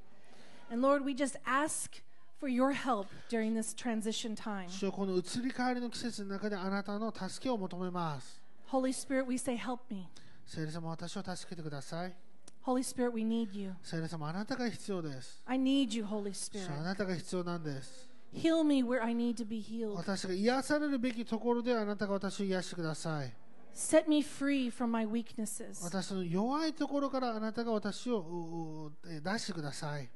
[0.71, 2.03] And Lord, we just ask
[2.39, 4.69] for your help during this transition time.
[4.69, 8.41] 主よこの移り変わりの季節の中であなたの助けを求めます。
[8.71, 10.09] Holy Spirit, we say, help me.
[10.47, 12.24] 聖霊様、私を助けてください。
[12.67, 13.75] Holy Spirit, we need you.
[13.83, 15.43] 聖霊様、あなたが必要です。
[15.47, 16.83] I need you, Holy 主あ Spirit.
[16.83, 18.09] なたが必要なんです。
[18.33, 19.93] Heal me where I need to be healed.
[19.95, 23.33] 私が癒されるべきところであなたが私を癒してください。
[23.75, 25.85] Set me free from my weaknesses.
[25.85, 30.09] 私の弱いところからあなたが私をううえ出してください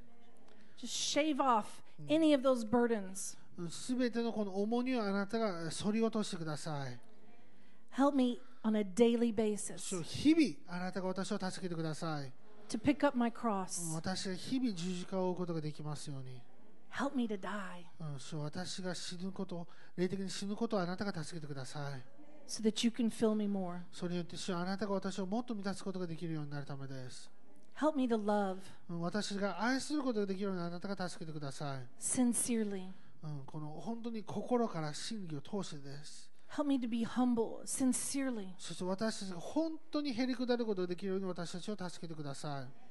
[0.80, 1.64] Just shave off
[2.08, 3.36] any of those burdens.
[3.68, 6.96] すべてのこの重荷をあなたが反り落としてください
[7.96, 12.32] Help me on a daily 主 basis 日々あなたが私を助けてください
[12.68, 13.94] to pick up my cross.
[13.94, 16.40] 私が日々十字架を追うことができますように
[16.92, 19.66] Help me to die うん、主私が死ぬこと、
[19.96, 22.02] 霊的に死ぬことをあなたが助けてください。
[22.48, 23.80] so that you can fill me more.
[23.92, 27.30] それによって主はあなたが私をもっと満たすことができるようになるためです。
[27.78, 28.56] Help me to love
[28.88, 31.82] うん私が愛することができるようにあなたが助けてください。
[32.00, 32.88] sincerely.
[33.22, 36.27] うん、この本当に心から真理を通してです。
[36.56, 38.48] Help me to be humble sincerely.
[38.58, 42.88] そして私たちが本当にへりくだることができるように私たちを助けてください。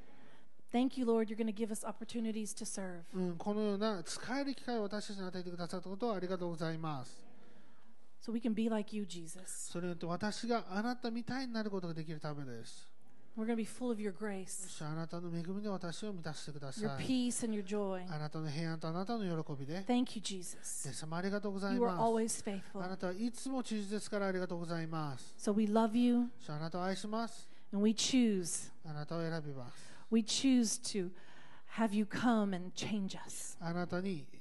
[0.71, 1.29] Thank you, Lord.
[1.29, 3.03] You're going to give us opportunities to serve.
[3.13, 7.25] うん、このような使える機会を私たちに与えてくださったことをありがとうございます。
[8.21, 9.71] So we can be like you, Jesus.
[9.71, 12.96] それによって私があなたみたいになることができるためです。
[13.36, 17.06] We're going to be full of your grace, 主あなたの恵みで私を満たしてくだ your さい。
[17.06, 18.04] peace, and your joy.
[18.14, 20.86] あなたの平安とあなたの喜びで、 Thank you, Jesus.
[20.86, 22.00] イエス様ありがとうござい You are ます。
[22.02, 22.82] always faithful.
[22.84, 25.34] あなたはいつも忠実ですからありがとうございます。
[25.38, 27.48] So we love you 主あなたを愛します。
[27.72, 28.70] and we choose.
[28.84, 29.74] あなたを選びます。
[30.10, 31.10] We choose to
[31.78, 33.56] have you come and change us.
[33.60, 34.35] あなたに、え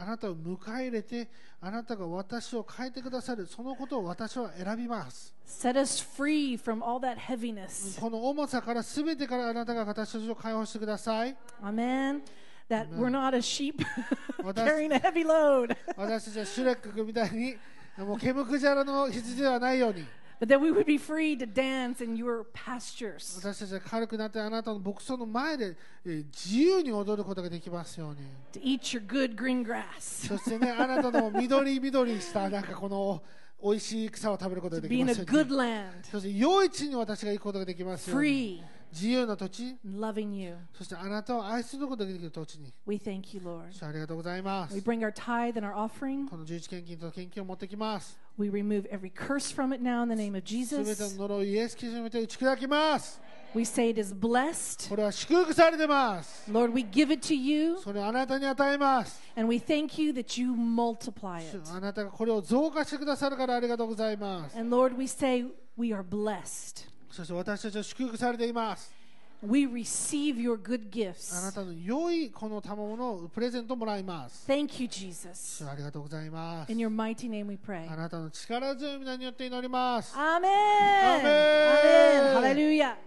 [0.00, 1.28] あなたを迎え入れて、
[1.60, 5.34] あなたが私を変えてくださる、そのことを私は選びます。
[5.44, 8.00] Set us free from all that heaviness.
[8.00, 11.36] この重さから全てからあなたが私たちを解放してください。
[11.62, 12.22] Amen.
[12.68, 13.82] That we're not a sheep
[14.54, 17.56] carrying a heavy load, 私たちはシュレック君みたいに、
[17.96, 20.06] もう毛むくじゃらの羊ではないように。
[20.40, 23.36] But that we would be free to dance in your pastures.
[23.40, 28.18] 私たちは軽くなってあなたの牧草の前でえー自由に踊ることができますように。
[28.52, 29.82] to eat your good green grass,
[30.28, 33.22] そしてね、あなたの緑緑したなんかこの
[33.62, 35.50] 美味しい草を食べることができますよう good に。
[35.56, 38.28] land, そして良い地に私が行くことができますように。
[38.28, 38.62] free,
[38.92, 40.56] 自由な土地、loving you.
[40.72, 42.72] そしてあなたを愛することができる土地に。
[42.86, 43.72] We thank you, Lord.
[43.72, 44.80] 主ありがとうございます We。
[44.80, 46.28] bring our tithe and our offering.
[46.30, 48.16] この十一献金と献金を持ってきます。
[48.37, 51.17] We remove every curse from it now in the name of すべて Jesus.
[51.17, 53.21] の呪いイエス・キリストによって打ち砕きます。
[53.53, 54.89] We say it is blessed.
[54.89, 56.51] これは祝福されてます。
[56.51, 59.21] Lord, we give it to you それをあなたに与えます。
[59.35, 61.71] and we thank you that you multiply 主 it.
[61.71, 64.57] あなたがこれを増加してくださるからありがとうございます。
[64.57, 65.45] And Lord, we say
[65.77, 66.87] we are blessed.
[67.11, 68.91] そして私たちは祝福されています。
[69.40, 71.38] We receive your good gifts.
[71.38, 74.50] あなたの良いこの賜物をプレゼントもらいます。
[74.50, 75.64] Thank you, Jesus.
[75.64, 76.72] ありがとうございます。
[76.72, 77.56] In your mighty name
[77.88, 80.12] あなたの力強い皆によって祈ります。
[80.16, 80.52] アーメン。
[80.52, 82.34] アー。
[82.34, 82.98] ハレルヤ。